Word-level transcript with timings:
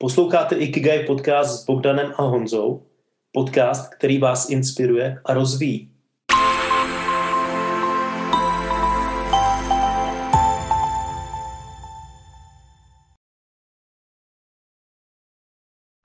Posloucháte 0.00 0.56
Ikigai 0.56 1.06
podcast 1.06 1.62
s 1.62 1.64
Bogdanem 1.64 2.12
a 2.16 2.22
Honzou, 2.22 2.86
podcast, 3.32 3.94
který 3.94 4.18
vás 4.18 4.50
inspiruje 4.50 5.22
a 5.24 5.34
rozvíjí. 5.34 5.94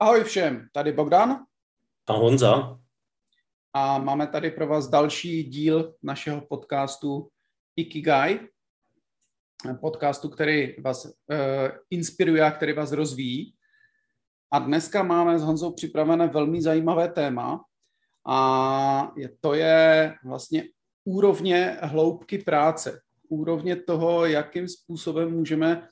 Ahoj 0.00 0.24
všem, 0.24 0.68
tady 0.72 0.92
Bogdan. 0.92 1.30
A 2.06 2.12
Honza. 2.12 2.80
A 3.72 3.98
máme 3.98 4.26
tady 4.26 4.50
pro 4.50 4.66
vás 4.66 4.88
další 4.88 5.44
díl 5.44 5.94
našeho 6.02 6.40
podcastu 6.40 7.28
Ikigai, 7.76 8.40
podcastu, 9.80 10.28
který 10.28 10.82
vás 10.82 11.04
uh, 11.04 11.12
inspiruje 11.90 12.42
a 12.42 12.50
který 12.50 12.72
vás 12.72 12.92
rozvíjí. 12.92 13.54
A 14.50 14.58
dneska 14.58 15.02
máme 15.02 15.38
s 15.38 15.42
Honzou 15.42 15.72
připravené 15.72 16.26
velmi 16.26 16.62
zajímavé 16.62 17.08
téma 17.08 17.64
a 18.26 19.12
je, 19.16 19.30
to 19.40 19.54
je 19.54 20.14
vlastně 20.24 20.64
úrovně 21.04 21.78
hloubky 21.82 22.38
práce. 22.38 23.00
Úrovně 23.28 23.76
toho, 23.76 24.26
jakým 24.26 24.68
způsobem 24.68 25.32
můžeme 25.32 25.88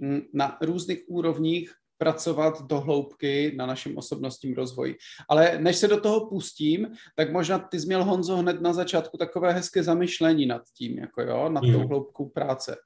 mm, 0.00 0.20
na 0.34 0.58
různých 0.60 1.02
úrovních 1.06 1.72
pracovat 1.98 2.62
do 2.62 2.80
hloubky 2.80 3.54
na 3.56 3.66
našem 3.66 3.98
osobnostním 3.98 4.54
rozvoji. 4.54 4.96
Ale 5.28 5.58
než 5.58 5.76
se 5.76 5.88
do 5.88 6.00
toho 6.00 6.26
pustím, 6.28 6.88
tak 7.16 7.32
možná 7.32 7.58
ty 7.58 7.80
jsi 7.80 7.86
měl, 7.86 8.04
Honzo, 8.04 8.36
hned 8.36 8.60
na 8.60 8.72
začátku 8.72 9.16
takové 9.16 9.52
hezké 9.52 9.82
zamyšlení 9.82 10.46
nad 10.46 10.62
tím, 10.76 10.98
jako 10.98 11.22
jo, 11.22 11.48
nad 11.48 11.64
mm. 11.64 11.72
tou 11.72 11.86
hloubkou 11.86 12.28
práce. 12.28 12.76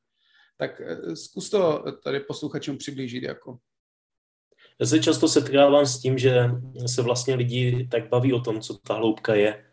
Tak 0.58 0.80
eh, 0.80 1.16
zkus 1.16 1.50
to 1.50 1.84
tady 2.04 2.20
posluchačům 2.20 2.78
přiblížit, 2.78 3.22
jako. 3.22 3.58
Já 4.80 4.86
se 4.86 5.00
často 5.00 5.28
setkávám 5.28 5.86
s 5.86 5.98
tím, 5.98 6.18
že 6.18 6.50
se 6.86 7.02
vlastně 7.02 7.34
lidi 7.34 7.88
tak 7.90 8.08
baví 8.08 8.32
o 8.32 8.40
tom, 8.40 8.60
co 8.60 8.78
ta 8.78 8.94
hloubka 8.94 9.34
je. 9.34 9.64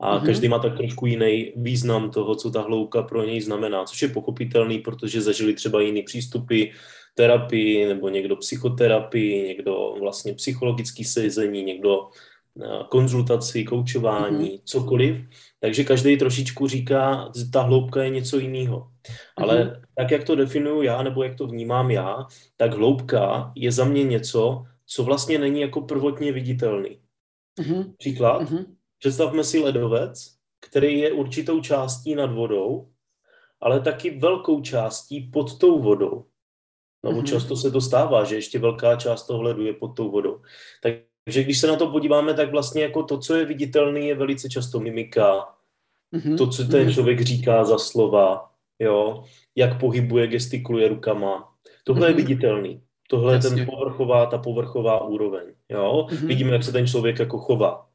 A 0.00 0.18
mm-hmm. 0.18 0.26
každý 0.26 0.48
má 0.48 0.58
tak 0.58 0.76
trošku 0.76 1.06
jiný 1.06 1.52
význam 1.56 2.10
toho, 2.10 2.34
co 2.34 2.50
ta 2.50 2.60
hloubka 2.62 3.02
pro 3.02 3.24
něj 3.24 3.40
znamená, 3.40 3.84
což 3.84 4.02
je 4.02 4.08
pochopitelný, 4.08 4.78
protože 4.78 5.22
zažili 5.22 5.54
třeba 5.54 5.80
jiný 5.80 6.02
přístupy, 6.02 6.64
terapii, 7.14 7.86
nebo 7.86 8.08
někdo 8.08 8.36
psychoterapii, 8.36 9.48
někdo 9.48 9.94
vlastně 10.00 10.34
psychologický 10.34 11.04
sezení, 11.04 11.64
někdo 11.64 12.08
eh, 12.62 12.84
konzultaci, 12.88 13.64
koučování, 13.64 14.50
mm-hmm. 14.50 14.62
cokoliv. 14.64 15.16
Takže 15.62 15.84
každý 15.84 16.16
trošičku 16.16 16.68
říká, 16.68 17.30
že 17.36 17.50
ta 17.50 17.62
hloubka 17.62 18.02
je 18.02 18.10
něco 18.10 18.38
jiného. 18.38 18.90
Ale 19.36 19.64
mm-hmm. 19.64 19.82
tak, 19.94 20.10
jak 20.10 20.24
to 20.24 20.34
definuju 20.34 20.82
já, 20.82 21.02
nebo 21.02 21.22
jak 21.22 21.36
to 21.38 21.46
vnímám 21.46 21.90
já, 21.90 22.26
tak 22.56 22.74
hloubka 22.74 23.52
je 23.54 23.72
za 23.72 23.84
mě 23.84 24.04
něco, 24.04 24.64
co 24.86 25.04
vlastně 25.04 25.38
není 25.38 25.60
jako 25.60 25.80
prvotně 25.80 26.32
viditelný. 26.32 26.98
Mm-hmm. 27.60 27.94
Příklad, 27.98 28.42
mm-hmm. 28.42 28.64
představme 28.98 29.44
si 29.44 29.58
ledovec, 29.58 30.34
který 30.60 30.98
je 30.98 31.12
určitou 31.12 31.60
částí 31.60 32.14
nad 32.14 32.32
vodou, 32.32 32.88
ale 33.60 33.80
taky 33.80 34.18
velkou 34.18 34.60
částí 34.60 35.20
pod 35.20 35.58
tou 35.58 35.82
vodou. 35.82 36.26
No, 37.04 37.12
mm-hmm. 37.12 37.24
často 37.24 37.56
se 37.56 37.70
to 37.70 37.80
stává, 37.80 38.24
že 38.24 38.34
ještě 38.34 38.58
velká 38.58 38.96
část 38.96 39.26
toho 39.26 39.42
ledu 39.42 39.62
je 39.62 39.72
pod 39.72 39.88
tou 39.88 40.10
vodou. 40.10 40.42
Takže 41.24 41.44
když 41.44 41.58
se 41.58 41.66
na 41.66 41.76
to 41.76 41.90
podíváme, 41.90 42.34
tak 42.34 42.50
vlastně 42.50 42.82
jako 42.82 43.02
to, 43.02 43.18
co 43.18 43.34
je 43.34 43.44
viditelné, 43.44 44.00
je 44.00 44.14
velice 44.14 44.48
často 44.48 44.80
mimika, 44.80 45.54
mm-hmm. 46.14 46.36
to, 46.36 46.46
co 46.46 46.64
ten 46.64 46.82
mhm. 46.82 46.92
člověk 46.92 47.20
říká 47.20 47.64
za 47.64 47.78
slova, 47.78 48.50
jo, 48.78 49.24
jak 49.56 49.80
pohybuje, 49.80 50.26
gestikuluje 50.26 50.88
rukama. 50.88 51.52
Tohle 51.84 52.02
mm-hmm. 52.02 52.10
je 52.10 52.14
mhm. 52.14 52.22
viditelný. 52.22 52.82
Tohle 53.08 53.34
Jasně. 53.34 53.50
je 53.50 53.56
ten 53.56 53.66
povrchová, 53.66 54.26
ta 54.26 54.38
povrchová 54.38 55.04
úroveň. 55.04 55.54
Jo? 55.68 56.06
Mm-hmm. 56.10 56.26
Vidíme, 56.26 56.52
jak 56.52 56.64
se 56.64 56.72
ten 56.72 56.86
člověk 56.86 57.18
jako 57.18 57.38
chová. 57.38 57.86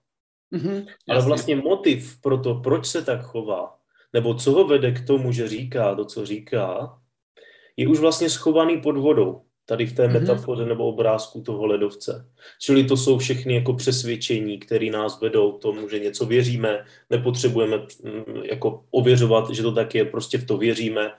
Mm-hmm. 0.53 0.85
Ale 1.09 1.21
vlastně 1.21 1.55
motiv 1.55 2.21
pro 2.21 2.37
to, 2.37 2.55
proč 2.55 2.85
se 2.85 3.05
tak 3.05 3.21
chová, 3.21 3.75
nebo 4.13 4.33
co 4.33 4.51
ho 4.51 4.67
vede 4.67 4.91
k 4.91 5.07
tomu, 5.07 5.31
že 5.31 5.47
říká 5.47 5.95
to, 5.95 6.05
co 6.05 6.25
říká, 6.25 6.97
je 7.77 7.87
už 7.87 7.99
vlastně 7.99 8.29
schovaný 8.29 8.81
pod 8.81 8.97
vodou, 8.97 9.41
tady 9.67 9.85
v 9.85 9.93
té 9.93 10.07
mm-hmm. 10.07 10.19
metafoře 10.19 10.65
nebo 10.65 10.87
obrázku 10.87 11.41
toho 11.41 11.65
ledovce. 11.65 12.25
Čili 12.59 12.83
to 12.83 12.97
jsou 12.97 13.17
všechny 13.17 13.55
jako 13.55 13.73
přesvědčení, 13.73 14.57
které 14.57 14.89
nás 14.91 15.21
vedou 15.21 15.51
k 15.51 15.61
tomu, 15.61 15.89
že 15.89 15.99
něco 15.99 16.25
věříme, 16.25 16.85
nepotřebujeme 17.09 17.77
mm, 17.77 18.43
jako 18.43 18.83
ověřovat, 18.91 19.49
že 19.49 19.63
to 19.63 19.71
tak 19.71 19.95
je, 19.95 20.05
prostě 20.05 20.37
v 20.37 20.45
to 20.45 20.57
věříme 20.57 21.11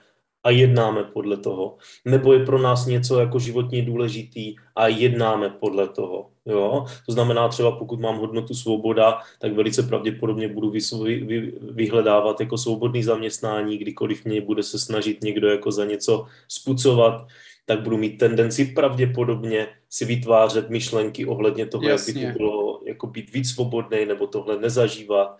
a 0.43 0.49
jednáme 0.49 1.03
podle 1.03 1.37
toho. 1.37 1.77
Nebo 2.05 2.33
je 2.33 2.45
pro 2.45 2.57
nás 2.61 2.85
něco 2.85 3.19
jako 3.19 3.39
životně 3.39 3.81
důležitý 3.81 4.55
a 4.75 4.87
jednáme 4.87 5.49
podle 5.49 5.87
toho. 5.87 6.29
Jo? 6.45 6.85
To 7.05 7.11
znamená 7.11 7.47
třeba, 7.47 7.71
pokud 7.71 7.99
mám 7.99 8.17
hodnotu 8.17 8.53
svoboda, 8.53 9.19
tak 9.39 9.53
velice 9.53 9.83
pravděpodobně 9.83 10.47
budu 10.47 10.69
vy, 10.69 10.79
vy, 11.03 11.53
vyhledávat 11.61 12.39
jako 12.39 12.57
svobodný 12.57 13.03
zaměstnání, 13.03 13.77
kdykoliv 13.77 14.25
mě 14.25 14.41
bude 14.41 14.63
se 14.63 14.79
snažit 14.79 15.23
někdo 15.23 15.47
jako 15.49 15.71
za 15.71 15.85
něco 15.85 16.25
spucovat, 16.47 17.27
tak 17.69 17.81
budu 17.81 17.97
mít 17.97 18.17
tendenci 18.17 18.65
pravděpodobně 18.65 19.67
si 19.89 20.05
vytvářet 20.05 20.69
myšlenky 20.69 21.25
ohledně 21.25 21.65
toho, 21.65 21.89
Jasně. 21.89 22.21
jak 22.21 22.33
by 22.33 22.33
to 22.33 22.37
bylo 22.37 22.81
jako 22.85 23.07
být 23.07 23.33
víc 23.33 23.49
svobodný 23.53 24.05
nebo 24.05 24.27
tohle 24.27 24.59
nezažívat 24.59 25.37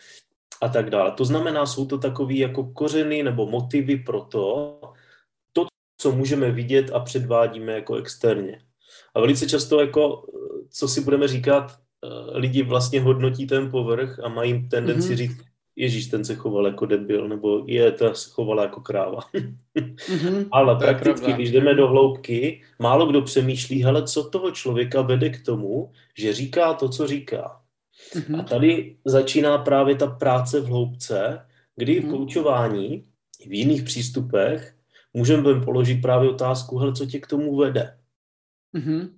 a 0.61 0.69
tak 0.69 0.89
dále. 0.89 1.11
To 1.11 1.25
znamená, 1.25 1.65
jsou 1.65 1.85
to 1.85 1.97
takové 1.97 2.33
jako 2.33 2.63
kořeny 2.63 3.23
nebo 3.23 3.49
motivy 3.49 3.97
pro 3.97 4.21
to, 4.21 4.79
to, 5.53 5.67
co 5.97 6.11
můžeme 6.11 6.51
vidět 6.51 6.91
a 6.93 6.99
předvádíme 6.99 7.73
jako 7.73 7.95
externě. 7.95 8.61
A 9.15 9.19
velice 9.19 9.49
často, 9.49 9.81
jako, 9.81 10.25
co 10.69 10.87
si 10.87 11.01
budeme 11.01 11.27
říkat, 11.27 11.71
eh, 11.71 12.37
lidi 12.37 12.63
vlastně 12.63 13.01
hodnotí 13.01 13.47
ten 13.47 13.71
povrch 13.71 14.19
a 14.23 14.29
mají 14.29 14.69
tendenci 14.69 15.13
mm-hmm. 15.13 15.17
říct, 15.17 15.41
Ježíš, 15.79 16.07
ten 16.07 16.25
se 16.25 16.35
choval 16.35 16.67
jako 16.67 16.85
debil, 16.85 17.27
nebo 17.27 17.63
je, 17.67 17.91
to 17.91 18.15
se 18.15 18.29
chovala 18.29 18.63
jako 18.63 18.81
kráva. 18.81 19.19
mm-hmm, 19.75 20.47
Ale 20.51 20.75
prakticky, 20.75 21.33
když 21.33 21.51
jdeme 21.51 21.73
do 21.73 21.87
hloubky, 21.87 22.61
málo 22.79 23.07
kdo 23.07 23.21
přemýšlí, 23.21 23.83
hele, 23.83 24.03
co 24.03 24.29
toho 24.29 24.51
člověka 24.51 25.01
vede 25.01 25.29
k 25.29 25.45
tomu, 25.45 25.91
že 26.17 26.33
říká 26.33 26.73
to, 26.73 26.89
co 26.89 27.07
říká. 27.07 27.61
Mm-hmm. 28.13 28.39
A 28.39 28.43
tady 28.43 28.97
začíná 29.05 29.57
právě 29.57 29.95
ta 29.95 30.07
práce 30.07 30.61
v 30.61 30.65
hloubce, 30.65 31.45
kdy 31.75 31.99
v 31.99 32.03
mm-hmm. 32.03 32.09
koučování, 32.09 33.05
v 33.47 33.53
jiných 33.53 33.83
přístupech, 33.83 34.75
můžeme 35.13 35.61
položit 35.61 36.01
právě 36.01 36.29
otázku, 36.29 36.77
hele, 36.77 36.93
co 36.93 37.05
tě 37.05 37.19
k 37.19 37.27
tomu 37.27 37.55
vede? 37.55 37.97
Mm-hmm. 38.75 39.09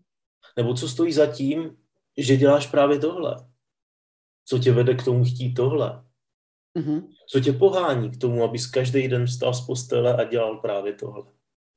Nebo 0.58 0.74
co 0.74 0.90
stojí 0.90 1.14
za 1.14 1.26
tím, 1.26 1.78
že 2.18 2.38
děláš 2.38 2.68
právě 2.68 3.00
tohle? 3.00 3.36
Co 4.46 4.60
tě 4.60 4.72
vede 4.72 4.94
k 4.94 5.04
tomu 5.04 5.26
chtít 5.26 5.54
tohle? 5.54 6.04
Mm-hmm. 6.80 7.04
Co 7.28 7.40
tě 7.40 7.54
pohání 7.54 8.12
k 8.12 8.18
tomu, 8.18 8.44
abys 8.44 8.68
každý 8.68 9.08
den 9.08 9.26
vstal 9.26 9.54
z 9.54 9.66
postele 9.66 10.16
a 10.16 10.24
dělal 10.24 10.58
právě 10.58 10.94
tohle? 10.94 11.24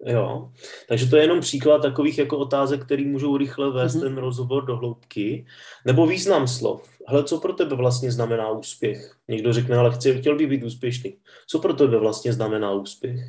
Jo, 0.06 0.53
takže 0.88 1.06
to 1.06 1.16
je 1.16 1.22
jenom 1.22 1.41
příklad 1.41 1.82
takových 1.82 2.19
jako 2.19 2.38
otázek, 2.38 2.84
které 2.84 3.05
můžou 3.05 3.37
rychle 3.37 3.71
vést 3.71 3.97
mm-hmm. 3.97 4.00
ten 4.00 4.16
rozhovor 4.16 4.65
do 4.65 4.77
hloubky. 4.77 5.47
Nebo 5.87 6.06
význam 6.06 6.49
slov. 6.49 6.88
Hele, 7.09 7.25
co 7.25 7.41
pro 7.41 7.53
tebe 7.53 7.77
vlastně 7.77 8.12
znamená 8.12 8.50
úspěch? 8.50 9.16
Někdo 9.28 9.53
řekne, 9.53 9.77
ale 9.77 9.91
chci, 9.91 10.19
chtěl 10.21 10.37
by 10.37 10.47
být 10.47 10.62
úspěšný. 10.62 11.16
Co 11.47 11.59
pro 11.59 11.75
tebe 11.75 11.99
vlastně 11.99 12.32
znamená 12.32 12.72
úspěch? 12.72 13.21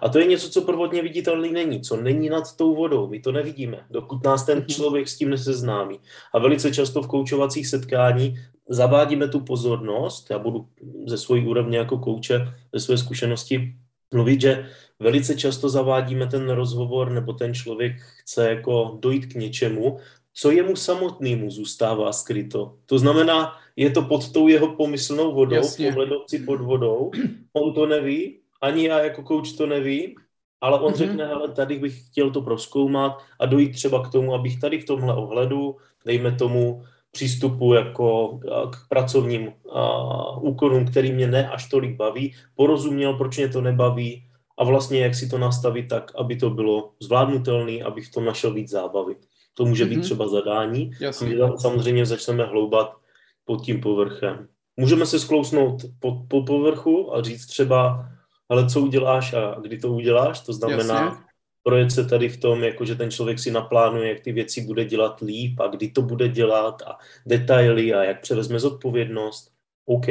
A 0.00 0.08
to 0.08 0.18
je 0.18 0.26
něco, 0.26 0.50
co 0.50 0.62
prvotně 0.62 1.02
viditelný 1.02 1.52
není, 1.52 1.80
co 1.80 1.96
není 1.96 2.28
nad 2.28 2.56
tou 2.56 2.74
vodou. 2.74 3.08
My 3.08 3.20
to 3.20 3.32
nevidíme, 3.32 3.86
dokud 3.90 4.24
nás 4.24 4.46
ten 4.46 4.58
mhm. 4.58 4.66
člověk 4.66 5.08
s 5.08 5.16
tím 5.16 5.30
neseznámí. 5.30 6.00
A 6.34 6.38
velice 6.38 6.74
často 6.74 7.02
v 7.02 7.06
koučovacích 7.06 7.66
setkání 7.66 8.38
zavádíme 8.68 9.28
tu 9.28 9.40
pozornost, 9.40 10.30
já 10.30 10.38
budu 10.38 10.68
ze 11.06 11.18
svojí 11.18 11.46
úrovně 11.46 11.78
jako 11.78 11.98
kouče, 11.98 12.40
ze 12.74 12.80
své 12.80 12.98
zkušenosti 12.98 13.74
mluvit, 14.14 14.40
že 14.40 14.66
velice 15.00 15.34
často 15.34 15.68
zavádíme 15.68 16.26
ten 16.26 16.50
rozhovor, 16.50 17.10
nebo 17.10 17.32
ten 17.32 17.54
člověk 17.54 17.92
chce 18.20 18.50
jako 18.50 18.98
dojít 19.00 19.26
k 19.26 19.34
něčemu, 19.34 19.98
co 20.34 20.50
jemu 20.50 20.76
samotnému 20.76 21.50
zůstává 21.50 22.12
skryto. 22.12 22.76
To 22.86 22.98
znamená, 22.98 23.52
je 23.76 23.90
to 23.90 24.02
pod 24.02 24.32
tou 24.32 24.48
jeho 24.48 24.76
pomyslnou 24.76 25.34
vodou, 25.34 25.56
Jasně. 25.56 25.92
v 25.92 26.44
pod 26.44 26.60
vodou, 26.60 27.10
on 27.52 27.74
to 27.74 27.86
neví, 27.86 28.38
ani 28.66 28.86
já 28.86 29.00
jako 29.00 29.22
kouč 29.22 29.52
to 29.52 29.66
nevím, 29.66 30.14
ale 30.60 30.80
on 30.80 30.92
mm-hmm. 30.92 30.96
řekne, 30.96 31.26
hele, 31.26 31.48
tady 31.48 31.78
bych 31.78 32.06
chtěl 32.06 32.30
to 32.30 32.42
proskoumat 32.42 33.22
a 33.40 33.46
dojít 33.46 33.72
třeba 33.72 34.08
k 34.08 34.12
tomu, 34.12 34.34
abych 34.34 34.60
tady 34.60 34.78
v 34.78 34.84
tomhle 34.84 35.14
ohledu, 35.14 35.76
dejme 36.06 36.32
tomu, 36.32 36.82
přístupu 37.12 37.74
jako 37.74 38.38
k 38.72 38.88
pracovním 38.88 39.48
uh, 39.48 40.48
úkonům, 40.48 40.86
který 40.86 41.12
mě 41.12 41.26
ne 41.26 41.48
až 41.48 41.68
tolik 41.68 41.96
baví, 41.96 42.34
porozuměl, 42.54 43.14
proč 43.14 43.36
mě 43.36 43.48
to 43.48 43.60
nebaví 43.60 44.24
a 44.58 44.64
vlastně 44.64 45.00
jak 45.00 45.14
si 45.14 45.28
to 45.28 45.38
nastavit 45.38 45.88
tak, 45.88 46.12
aby 46.18 46.36
to 46.36 46.50
bylo 46.50 46.92
zvládnutelné, 47.00 47.82
abych 47.84 48.08
v 48.08 48.12
tom 48.12 48.24
našel 48.24 48.52
víc 48.52 48.70
zábavy. 48.70 49.16
To 49.54 49.64
může 49.64 49.84
mm-hmm. 49.84 49.88
být 49.88 49.96
mhm. 49.96 50.04
třeba 50.04 50.28
zadání. 50.28 50.90
Jasně. 51.00 51.28
My 51.28 51.36
samozřejmě 51.56 52.06
začneme 52.06 52.44
hloubat 52.44 52.96
pod 53.44 53.64
tím 53.64 53.80
povrchem. 53.80 54.48
Můžeme 54.76 55.06
se 55.06 55.18
sklousnout 55.18 55.82
po, 56.00 56.26
po 56.28 56.42
povrchu 56.42 57.14
a 57.14 57.22
říct 57.22 57.46
třeba, 57.46 58.08
ale 58.48 58.68
co 58.68 58.80
uděláš 58.80 59.32
a 59.32 59.60
kdy 59.60 59.78
to 59.78 59.92
uděláš, 59.92 60.40
to 60.40 60.52
znamená, 60.52 61.04
Jasně. 61.04 61.24
projet 61.62 61.90
se 61.90 62.04
tady 62.04 62.28
v 62.28 62.36
tom, 62.36 62.64
jako 62.64 62.84
že 62.84 62.94
ten 62.94 63.10
člověk 63.10 63.38
si 63.38 63.50
naplánuje, 63.50 64.08
jak 64.08 64.20
ty 64.20 64.32
věci 64.32 64.60
bude 64.60 64.84
dělat 64.84 65.20
líp 65.20 65.60
a 65.60 65.66
kdy 65.66 65.90
to 65.90 66.02
bude 66.02 66.28
dělat 66.28 66.82
a 66.82 66.98
detaily 67.26 67.94
a 67.94 68.04
jak 68.04 68.20
převezme 68.20 68.58
zodpovědnost. 68.58 69.52
OK. 69.86 70.08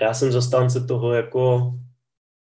Já 0.00 0.14
jsem 0.14 0.32
zastánce 0.32 0.86
toho 0.86 1.12
jako 1.12 1.72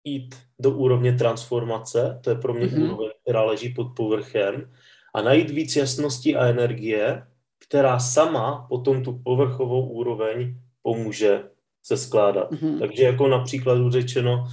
jít 0.05 0.35
do 0.59 0.71
úrovně 0.71 1.13
transformace, 1.13 2.21
to 2.25 2.31
je 2.31 2.37
pro 2.37 2.55
mě 2.55 2.67
mm-hmm. 2.67 2.85
úroveň, 2.85 3.11
která 3.23 3.43
leží 3.43 3.69
pod 3.69 3.85
povrchem, 3.97 4.73
a 5.15 5.23
najít 5.23 5.51
víc 5.51 5.77
jasnosti 5.77 6.37
a 6.37 6.47
energie, 6.47 7.27
která 7.59 7.99
sama 7.99 8.67
potom 8.69 9.03
tu 9.05 9.19
povrchovou 9.19 9.89
úroveň 9.89 10.61
pomůže 10.83 11.50
se 11.83 11.97
skládat. 11.97 12.53
Mm-hmm. 12.53 12.79
Takže 12.79 13.03
jako 13.03 13.29
například 13.29 13.93
řečeno, 13.93 14.49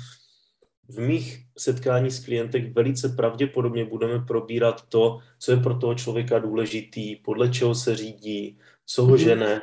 v 0.90 1.00
mých 1.00 1.46
setkání 1.58 2.12
s 2.12 2.26
klientek 2.26 2.76
velice 2.76 3.10
pravděpodobně 3.10 3.86
budeme 3.86 4.20
probírat 4.20 4.82
to, 4.90 5.20
co 5.40 5.52
je 5.52 5.58
pro 5.58 5.78
toho 5.78 5.96
člověka 5.96 6.40
důležitý, 6.40 7.16
podle 7.16 7.50
čeho 7.50 7.76
se 7.76 7.96
řídí, 7.96 8.60
co 8.86 9.06
ho 9.06 9.12
mm-hmm. 9.12 9.24
žene. 9.24 9.62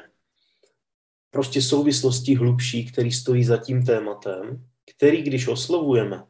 Prostě 1.30 1.62
souvislosti 1.62 2.34
hlubší, 2.34 2.92
který 2.92 3.12
stojí 3.12 3.44
za 3.44 3.56
tím 3.56 3.84
tématem, 3.84 4.64
který 4.96 5.22
když 5.22 5.48
oslovujeme 5.48 6.24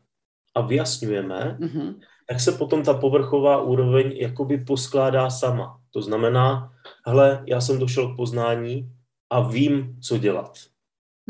a 0.55 0.61
vyjasňujeme, 0.61 1.59
mm-hmm. 1.61 1.95
tak 2.29 2.41
se 2.41 2.53
potom 2.53 2.83
ta 2.83 2.95
povrchová 2.95 3.63
úroveň 3.63 4.13
jakoby 4.17 4.59
poskládá 4.59 5.31
sama. 5.31 5.81
To 5.91 6.03
znamená, 6.03 6.73
hele, 7.07 7.45
já 7.47 7.61
jsem 7.61 7.79
došel 7.79 8.13
k 8.13 8.17
poznání 8.17 8.91
a 9.31 9.49
vím, 9.49 9.97
co 10.01 10.19
dělat. 10.19 10.59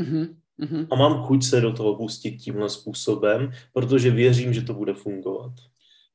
Mm-hmm. 0.01 0.35
Mm-hmm. 0.61 0.87
A 0.91 0.97
mám 0.97 1.23
chuť 1.23 1.45
se 1.45 1.61
do 1.61 1.73
toho 1.73 1.97
pustit 1.97 2.37
tímhle 2.37 2.69
způsobem, 2.69 3.51
protože 3.73 4.11
věřím, 4.11 4.53
že 4.53 4.63
to 4.63 4.75
bude 4.75 4.95
fungovat. 4.95 5.53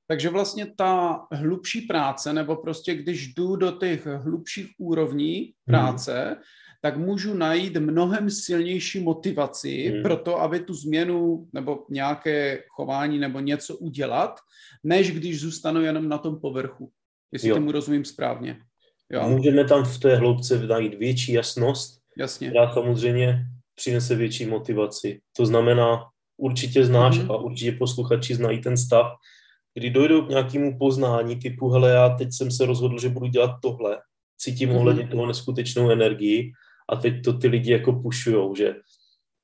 Takže 0.08 0.30
vlastně 0.30 0.66
ta 0.76 1.26
hlubší 1.31 1.81
práce, 1.81 2.34
nebo 2.34 2.56
prostě 2.56 2.96
když 2.96 3.34
jdu 3.34 3.56
do 3.56 3.72
těch 3.72 4.06
hlubších 4.06 4.68
úrovní 4.78 5.40
mhm. 5.42 5.52
práce, 5.66 6.26
mm. 6.30 6.42
tak 6.81 6.98
můžu 6.98 7.34
najít 7.34 7.78
mnohem 7.78 8.30
silnější 8.30 9.00
motivaci 9.00 9.94
mm. 9.96 10.04
pro 10.04 10.18
to, 10.18 10.42
aby 10.42 10.60
tu 10.60 10.74
změnu 10.74 11.48
nebo 11.54 11.86
nějaké 11.90 12.64
chování 12.70 13.20
nebo 13.20 13.40
něco 13.40 13.78
udělat, 13.78 14.40
než 14.84 15.12
když 15.12 15.42
zůstanu 15.42 15.82
jenom 15.82 16.10
na 16.10 16.18
tom 16.18 16.40
povrchu. 16.40 16.92
Jestli 17.32 17.50
jo. 17.50 17.56
tomu 17.56 17.72
rozumím 17.72 18.06
správně. 18.06 18.58
Jo. 19.10 19.30
Můžeme 19.30 19.64
tam 19.64 19.84
v 19.86 20.00
té 20.00 20.16
hloubce 20.16 20.68
najít 20.68 20.94
větší 20.94 21.34
jasnost, 21.34 22.02
Jasně. 22.18 22.50
která 22.50 22.74
samozřejmě 22.74 23.46
přinese 23.80 24.16
větší 24.16 24.46
motivaci. 24.46 25.20
To 25.38 25.46
znamená, 25.46 26.04
určitě 26.38 26.86
znáš 26.86 27.20
mm-hmm. 27.20 27.34
a 27.34 27.38
určitě 27.38 27.72
posluchači 27.72 28.36
znají 28.36 28.62
ten 28.62 28.78
stav, 28.78 29.16
kdy 29.74 29.90
dojdou 29.90 30.22
k 30.22 30.30
nějakému 30.30 30.78
poznání 30.78 31.36
typu, 31.36 31.70
hele, 31.70 31.92
já 31.92 32.10
teď 32.10 32.30
jsem 32.31 32.52
se 32.52 32.66
rozhodl, 32.66 33.00
že 33.00 33.10
budu 33.10 33.28
dělat 33.28 33.52
tohle, 33.62 33.98
cítím 34.38 34.70
mm-hmm. 34.70 34.78
ohledně 34.78 35.08
toho 35.08 35.26
neskutečnou 35.26 35.90
energii 35.90 36.52
a 36.90 36.96
teď 36.96 37.24
to 37.24 37.34
ty 37.34 37.48
lidi 37.48 37.72
jako 37.72 37.94
pušujou, 37.94 38.56
že 38.56 38.76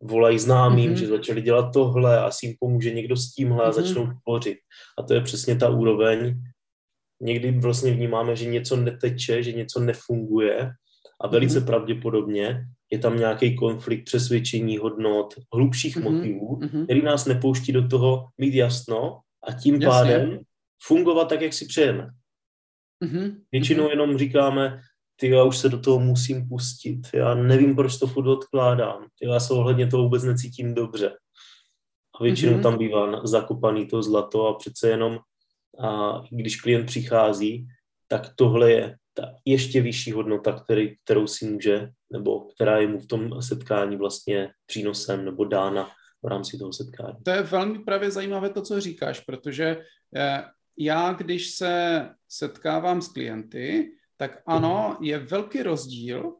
volají 0.04 0.40
známým, 0.40 0.92
mm-hmm. 0.92 1.00
že 1.00 1.08
začali 1.08 1.42
dělat 1.42 1.72
tohle 1.74 2.20
a 2.20 2.31
si 2.31 2.46
jim 2.46 2.56
pomůže 2.60 2.94
někdo 2.94 3.16
s 3.16 3.31
tímhle 3.31 3.58
mm-hmm. 3.58 3.68
a 3.68 3.72
mhm. 3.72 3.74
začnou 3.74 4.08
tvořit. 4.24 4.58
A 5.00 5.04
to 5.04 5.14
je 5.14 5.22
přesně 5.22 5.56
ta 5.56 5.70
úroveň. 5.70 6.36
Někdy 7.22 7.52
vlastně 7.52 7.92
vnímáme, 7.92 8.36
že 8.36 8.46
něco 8.46 8.76
neteče, 8.76 9.44
že 9.44 9.52
něco 9.52 9.80
nefunguje 9.80 10.72
a 11.22 11.28
velice 11.28 11.60
mm-hmm. 11.60 11.66
pravděpodobně 11.66 12.68
je 12.95 13.00
tam 13.00 13.18
nějaký 13.18 13.56
konflikt 13.56 14.06
přesvědčení 14.06 14.77
hodnot, 14.77 15.33
hlubších 15.53 15.97
mm-hmm. 15.97 16.12
motivů, 16.12 16.59
mm-hmm. 16.59 16.83
který 16.83 17.01
nás 17.01 17.25
nepouští 17.25 17.71
do 17.71 17.88
toho 17.88 18.27
mít 18.38 18.53
jasno 18.53 19.19
a 19.47 19.53
tím 19.53 19.75
Jasně. 19.75 19.88
pádem 19.88 20.39
fungovat 20.83 21.30
tak, 21.30 21.42
jak 21.42 21.53
si 21.53 21.65
přejeme. 21.65 22.09
Mm-hmm. 23.03 23.36
Většinou 23.51 23.89
jenom 23.89 24.18
říkáme, 24.18 24.80
ty 25.15 25.30
já 25.30 25.44
už 25.44 25.57
se 25.57 25.69
do 25.69 25.80
toho 25.80 26.00
musím 26.00 26.50
pustit, 26.50 27.01
já 27.13 27.36
nevím, 27.36 27.75
proč 27.75 27.97
to 27.97 28.07
furt 28.07 28.27
odkládám, 28.27 29.06
ty 29.19 29.27
já 29.27 29.39
se 29.39 29.53
ohledně 29.53 29.88
toho 29.88 30.03
vůbec 30.03 30.24
necítím 30.24 30.74
dobře. 30.74 31.12
A 32.19 32.24
většinou 32.24 32.57
mm-hmm. 32.57 32.63
tam 32.63 32.77
bývá 32.77 33.25
zakopaný 33.25 33.88
to 33.88 34.03
zlato 34.03 34.47
a 34.47 34.53
přece 34.53 34.89
jenom, 34.89 35.19
a 35.80 36.21
když 36.31 36.62
klient 36.62 36.86
přichází, 36.86 37.68
tak 38.07 38.30
tohle 38.36 38.71
je 38.71 38.95
ta 39.18 39.36
ještě 39.46 39.82
vyšší 39.82 40.12
hodnota, 40.12 40.60
který, 40.60 40.98
kterou 41.04 41.28
si 41.28 41.46
může, 41.46 41.90
nebo 42.12 42.40
která 42.40 42.78
je 42.78 42.88
mu 42.88 43.00
v 43.00 43.08
tom 43.08 43.42
setkání 43.42 43.98
vlastně 43.98 44.50
přínosem 44.66 45.26
nebo 45.26 45.46
dána 45.46 45.90
v 46.24 46.28
rámci 46.28 46.58
toho 46.58 46.74
setkání. 46.74 47.18
To 47.24 47.32
je 47.32 47.42
velmi 47.42 47.80
právě 47.80 48.12
zajímavé 48.12 48.50
to, 48.50 48.62
co 48.62 48.82
říkáš, 48.82 49.20
protože 49.20 49.82
eh, 50.16 50.44
já, 50.78 51.14
když 51.14 51.52
se 51.52 52.10
setkávám 52.30 53.02
s 53.02 53.08
klienty, 53.08 53.92
tak 54.18 54.42
ano, 54.48 54.98
je 55.02 55.20
velký 55.20 55.64
rozdíl 55.64 56.34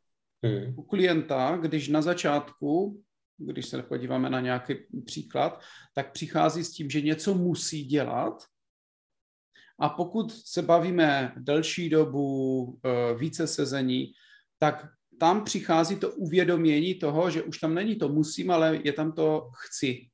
hmm. 0.44 0.74
u 0.78 0.84
klienta, 0.84 1.58
když 1.62 1.88
na 1.88 2.02
začátku, 2.02 3.02
když 3.38 3.66
se 3.66 3.84
podíváme 3.84 4.30
na 4.30 4.40
nějaký 4.40 4.76
příklad, 5.06 5.62
tak 5.94 6.12
přichází 6.12 6.64
s 6.64 6.72
tím, 6.72 6.90
že 6.90 7.02
něco 7.02 7.34
musí 7.34 7.86
dělat 7.86 8.44
a 9.80 9.90
pokud 9.90 10.32
se 10.32 10.62
bavíme 10.62 11.34
delší 11.38 11.90
dobu, 11.90 12.80
eh, 12.84 13.16
více 13.16 13.48
sezení, 13.48 14.12
tak 14.60 14.88
tam 15.20 15.44
přichází 15.44 15.96
to 15.96 16.12
uvědomění 16.12 16.96
toho, 16.96 17.30
že 17.30 17.44
už 17.44 17.60
tam 17.60 17.74
není 17.74 17.96
to 17.96 18.10
musím, 18.10 18.52
ale 18.52 18.80
je 18.84 18.94
tam 18.94 19.12
to 19.12 19.50
chci. 19.56 20.10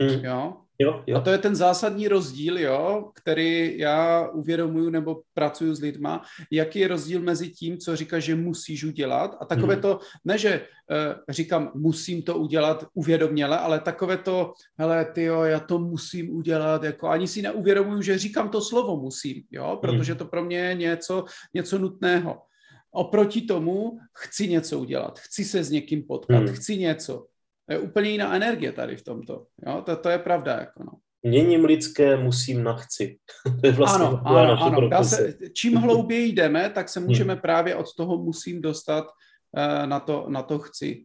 Hmm. 0.00 0.24
Jo? 0.24 0.63
Jo, 0.78 1.02
jo. 1.06 1.16
A 1.16 1.20
to 1.20 1.30
je 1.30 1.38
ten 1.38 1.56
zásadní 1.56 2.08
rozdíl, 2.08 2.58
jo, 2.58 3.10
který 3.14 3.78
já 3.78 4.28
uvědomuju 4.28 4.90
nebo 4.90 5.22
pracuji 5.34 5.74
s 5.74 5.80
lidma, 5.80 6.22
jaký 6.50 6.78
je 6.78 6.88
rozdíl 6.88 7.20
mezi 7.20 7.50
tím, 7.50 7.78
co 7.78 7.96
říká, 7.96 8.18
že 8.18 8.34
musíš 8.34 8.84
udělat 8.84 9.36
a 9.40 9.44
takové 9.44 9.74
hmm. 9.74 9.82
to, 9.82 10.00
ne, 10.24 10.38
že 10.38 10.60
uh, 10.60 11.22
říkám, 11.28 11.70
musím 11.74 12.22
to 12.22 12.38
udělat 12.38 12.86
uvědoměle, 12.94 13.58
ale 13.58 13.80
takové 13.80 14.16
to, 14.16 14.52
hele, 14.78 15.04
ty 15.04 15.22
jo, 15.22 15.42
já 15.42 15.60
to 15.60 15.78
musím 15.78 16.36
udělat, 16.36 16.82
jako 16.82 17.08
ani 17.08 17.28
si 17.28 17.42
neuvědomuju, 17.42 18.02
že 18.02 18.18
říkám 18.18 18.48
to 18.48 18.60
slovo 18.60 18.96
musím, 18.96 19.42
jo, 19.50 19.68
hmm. 19.68 19.78
protože 19.78 20.12
hmm. 20.12 20.18
to 20.18 20.24
pro 20.24 20.44
mě 20.44 20.58
je 20.58 20.74
něco, 20.74 21.24
něco 21.54 21.78
nutného. 21.78 22.42
Oproti 22.90 23.40
tomu 23.40 23.98
chci 24.14 24.48
něco 24.48 24.78
udělat, 24.78 25.18
chci 25.18 25.44
se 25.44 25.64
s 25.64 25.70
někým 25.70 26.02
potkat, 26.02 26.38
hmm. 26.38 26.54
chci 26.54 26.76
něco. 26.76 27.26
To 27.68 27.72
je 27.72 27.78
úplně 27.78 28.10
jiná 28.10 28.34
energie 28.36 28.72
tady 28.72 28.96
v 28.96 29.04
tomto. 29.04 29.46
Jo? 29.66 29.82
To, 29.86 29.96
to 29.96 30.08
je 30.08 30.18
pravda. 30.18 30.52
Jako 30.52 30.84
no. 30.84 30.92
Měním 31.22 31.64
lidské, 31.64 32.16
musím 32.16 32.64
na 32.64 32.76
chci. 32.76 33.18
to 33.60 33.66
je 33.66 33.72
vlastně 33.72 34.06
ano, 34.06 34.22
ano, 34.24 34.62
ano. 34.62 34.88
Dá 34.88 35.04
se, 35.04 35.34
čím 35.52 35.76
hlouběji 35.76 36.32
jdeme, 36.32 36.70
tak 36.70 36.88
se 36.88 37.00
můžeme 37.00 37.32
hmm. 37.32 37.42
právě 37.42 37.74
od 37.74 37.94
toho 37.96 38.18
musím 38.18 38.62
dostat 38.62 39.04
uh, 39.04 39.86
na, 39.86 40.00
to, 40.00 40.26
na 40.28 40.42
to 40.42 40.58
chci. 40.58 41.04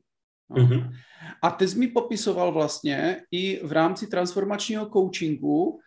No. 0.49 0.63
Mm-hmm. 0.63 0.91
A 1.43 1.51
ty 1.51 1.67
jsi 1.67 1.79
mi 1.79 1.87
popisoval 1.87 2.51
vlastně 2.51 3.21
i 3.31 3.59
v 3.63 3.71
rámci 3.71 4.07
transformačního 4.07 4.89
coachingu 4.89 5.65
uh, 5.65 5.79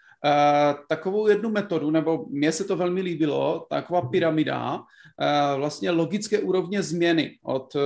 takovou 0.88 1.28
jednu 1.28 1.50
metodu, 1.50 1.90
nebo 1.90 2.26
mně 2.30 2.52
se 2.52 2.64
to 2.64 2.76
velmi 2.76 3.00
líbilo, 3.00 3.66
taková 3.70 4.02
pyramida, 4.02 4.75
uh, 4.75 4.85
vlastně 5.56 5.90
logické 5.90 6.40
úrovně 6.40 6.82
změny 6.82 7.38
od 7.42 7.75
uh, 7.75 7.82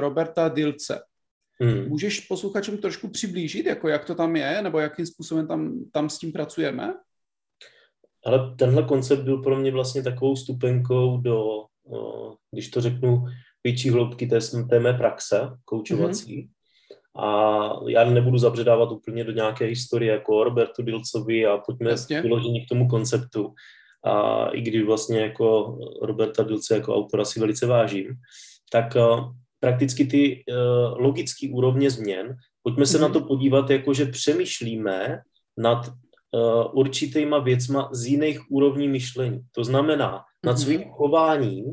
Roberta 0.00 0.48
Dilce. 0.48 1.00
Hmm. 1.62 1.88
Můžeš 1.88 2.20
posluchačům 2.20 2.78
trošku 2.78 3.08
přiblížit, 3.08 3.66
jako 3.66 3.88
jak 3.88 4.04
to 4.04 4.14
tam 4.14 4.36
je, 4.36 4.62
nebo 4.62 4.78
jakým 4.78 5.06
způsobem 5.06 5.46
tam, 5.46 5.84
tam 5.92 6.10
s 6.10 6.18
tím 6.18 6.32
pracujeme? 6.32 6.94
Ale 8.26 8.54
tenhle 8.58 8.82
koncept 8.82 9.22
byl 9.22 9.42
pro 9.42 9.56
mě 9.56 9.72
vlastně 9.72 10.02
takovou 10.02 10.36
stupenkou 10.36 11.16
do, 11.16 11.64
když 12.50 12.68
to 12.70 12.80
řeknu, 12.80 13.24
větší 13.64 13.90
hloubky 13.90 14.26
té, 14.26 14.38
té 14.70 14.80
mé 14.80 14.92
praxe 14.92 15.50
koučovací. 15.64 16.36
Hmm. 16.36 16.50
A 17.26 17.70
já 17.88 18.04
nebudu 18.04 18.38
zabředávat 18.38 18.92
úplně 18.92 19.24
do 19.24 19.32
nějaké 19.32 19.64
historie 19.64 20.12
jako 20.12 20.44
Robertu 20.44 20.82
Dilcovi 20.82 21.46
a 21.46 21.58
pojďme 21.58 21.90
Jasně. 21.90 22.22
vyložení 22.22 22.64
k 22.64 22.68
tomu 22.68 22.88
konceptu. 22.88 23.54
A 24.04 24.46
i 24.48 24.60
když 24.60 24.82
vlastně 24.82 25.20
jako 25.20 25.78
Roberta 26.02 26.42
Dilce 26.42 26.74
jako 26.74 26.96
autora 26.96 27.24
si 27.24 27.40
velice 27.40 27.66
vážím, 27.66 28.06
tak 28.72 28.96
prakticky 29.60 30.04
ty 30.04 30.44
uh, 30.48 31.00
logické 31.00 31.48
úrovně 31.52 31.90
změn. 31.90 32.36
Pojďme 32.62 32.86
se 32.86 32.98
mm-hmm. 32.98 33.00
na 33.00 33.08
to 33.08 33.20
podívat, 33.20 33.70
jako 33.70 33.94
že 33.94 34.06
přemýšlíme 34.06 35.18
nad 35.56 35.88
uh, 35.88 36.64
určitýma 36.72 37.38
věcma 37.38 37.88
z 37.92 38.06
jiných 38.06 38.50
úrovní 38.50 38.88
myšlení. 38.88 39.40
To 39.52 39.64
znamená, 39.64 40.18
mm-hmm. 40.18 40.46
nad 40.46 40.58
svým 40.58 40.84
chováním 40.84 41.64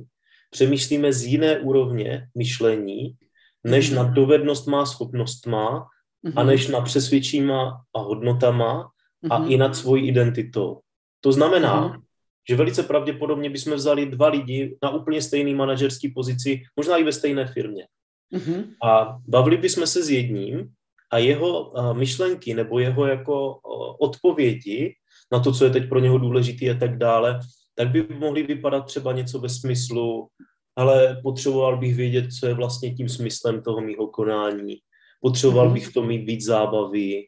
přemýšlíme 0.49 1.13
z 1.13 1.23
jiné 1.23 1.59
úrovně 1.59 2.27
myšlení, 2.37 3.15
než 3.63 3.91
mm-hmm. 3.91 3.95
nad 3.95 4.07
dovednostma, 4.07 4.85
schopnostma 4.85 5.87
mm-hmm. 6.25 6.33
a 6.35 6.43
než 6.43 6.67
nad 6.67 6.81
přesvědčíma 6.81 7.81
a 7.95 7.99
hodnotama 7.99 8.83
mm-hmm. 9.23 9.45
a 9.45 9.47
i 9.47 9.57
nad 9.57 9.75
svojí 9.75 10.07
identitou. 10.07 10.79
To 11.21 11.31
znamená, 11.31 11.89
mm-hmm 11.89 12.04
že 12.49 12.55
velice 12.55 12.83
pravděpodobně 12.83 13.49
bychom 13.49 13.73
vzali 13.73 14.05
dva 14.05 14.27
lidi 14.27 14.77
na 14.83 14.89
úplně 14.89 15.21
stejný 15.21 15.55
manažerský 15.55 16.09
pozici, 16.09 16.61
možná 16.75 16.97
i 16.97 17.03
ve 17.03 17.11
stejné 17.11 17.47
firmě. 17.47 17.87
Mm-hmm. 18.33 18.63
A 18.83 19.19
bavili 19.27 19.57
bychom 19.57 19.87
se 19.87 20.03
s 20.03 20.09
jedním 20.09 20.69
a 21.11 21.17
jeho 21.17 21.73
myšlenky 21.93 22.53
nebo 22.53 22.79
jeho 22.79 23.05
jako 23.07 23.59
odpovědi 23.99 24.95
na 25.31 25.39
to, 25.39 25.53
co 25.53 25.65
je 25.65 25.71
teď 25.71 25.89
pro 25.89 25.99
něho 25.99 26.17
důležitý 26.17 26.69
a 26.69 26.77
tak 26.77 26.97
dále, 26.97 27.39
tak 27.75 27.91
by 27.91 28.07
mohly 28.19 28.43
vypadat 28.43 28.85
třeba 28.85 29.11
něco 29.11 29.39
ve 29.39 29.49
smyslu, 29.49 30.27
ale 30.75 31.21
potřeboval 31.23 31.77
bych 31.77 31.95
vědět, 31.95 32.33
co 32.39 32.47
je 32.47 32.53
vlastně 32.53 32.93
tím 32.93 33.09
smyslem 33.09 33.61
toho 33.61 33.81
mýho 33.81 34.07
konání. 34.07 34.77
Potřeboval 35.21 35.69
mm-hmm. 35.69 35.73
bych 35.73 35.87
v 35.87 35.93
tom 35.93 36.07
mít 36.07 36.25
víc 36.25 36.45
zábavy, 36.45 37.27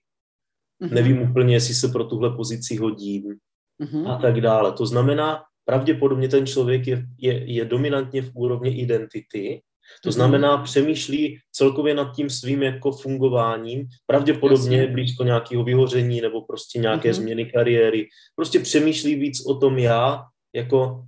mm-hmm. 0.84 0.94
nevím 0.94 1.22
úplně, 1.22 1.54
jestli 1.54 1.74
se 1.74 1.88
pro 1.88 2.04
tuhle 2.04 2.36
pozici 2.36 2.76
hodím 2.76 3.36
mm-hmm. 3.82 4.12
a 4.12 4.18
tak 4.18 4.42
dále. 4.42 4.72
To 4.72 4.86
znamená, 4.86 5.44
pravděpodobně 5.66 6.30
ten 6.30 6.48
člověk 6.48 6.88
je, 6.88 7.06
je, 7.18 7.54
je 7.54 7.66
dominantně 7.66 8.22
v 8.22 8.32
úrovni 8.36 8.70
identity, 8.70 9.62
to 10.04 10.10
mhm. 10.10 10.14
znamená, 10.14 10.58
přemýšlí 10.58 11.40
celkově 11.52 11.94
nad 11.96 12.16
tím 12.16 12.30
svým 12.30 12.64
jako 12.64 12.92
fungováním, 12.92 13.88
pravděpodobně 14.06 14.78
Jasně. 14.78 14.94
blízko 14.94 15.24
nějakého 15.24 15.64
vyhoření 15.64 16.22
nebo 16.22 16.42
prostě 16.42 16.80
nějaké 16.80 17.10
mm-hmm. 17.10 17.14
změny 17.14 17.46
kariéry. 17.46 18.08
Prostě 18.36 18.60
přemýšlí 18.60 19.16
víc 19.16 19.46
o 19.46 19.56
tom 19.56 19.78
já, 19.78 20.24
jako, 20.56 21.06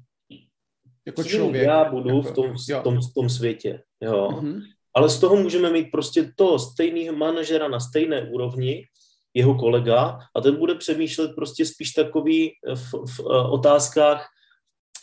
jako 1.08 1.24
člověk. 1.24 1.64
já 1.64 1.92
budu 1.92 2.10
jako, 2.10 2.22
v, 2.22 2.34
tom, 2.34 2.54
v, 2.54 2.84
tom, 2.84 3.00
v 3.02 3.14
tom 3.14 3.30
světě. 3.30 3.82
Jo. 4.02 4.30
Mm-hmm. 4.32 4.62
Ale 4.96 5.10
z 5.10 5.20
toho 5.20 5.36
můžeme 5.36 5.70
mít 5.70 5.92
prostě 5.92 6.32
to 6.36 6.60
stejného 6.60 7.16
manažera 7.16 7.68
na 7.68 7.80
stejné 7.80 8.30
úrovni, 8.30 8.86
jeho 9.34 9.56
kolega, 9.56 10.20
a 10.36 10.42
ten 10.42 10.56
bude 10.56 10.76
přemýšlet 10.76 11.32
prostě 11.36 11.66
spíš 11.66 11.92
takový 11.92 12.52
v, 12.76 12.94
v, 12.94 13.20
v 13.20 13.20
otázkách, 13.50 14.28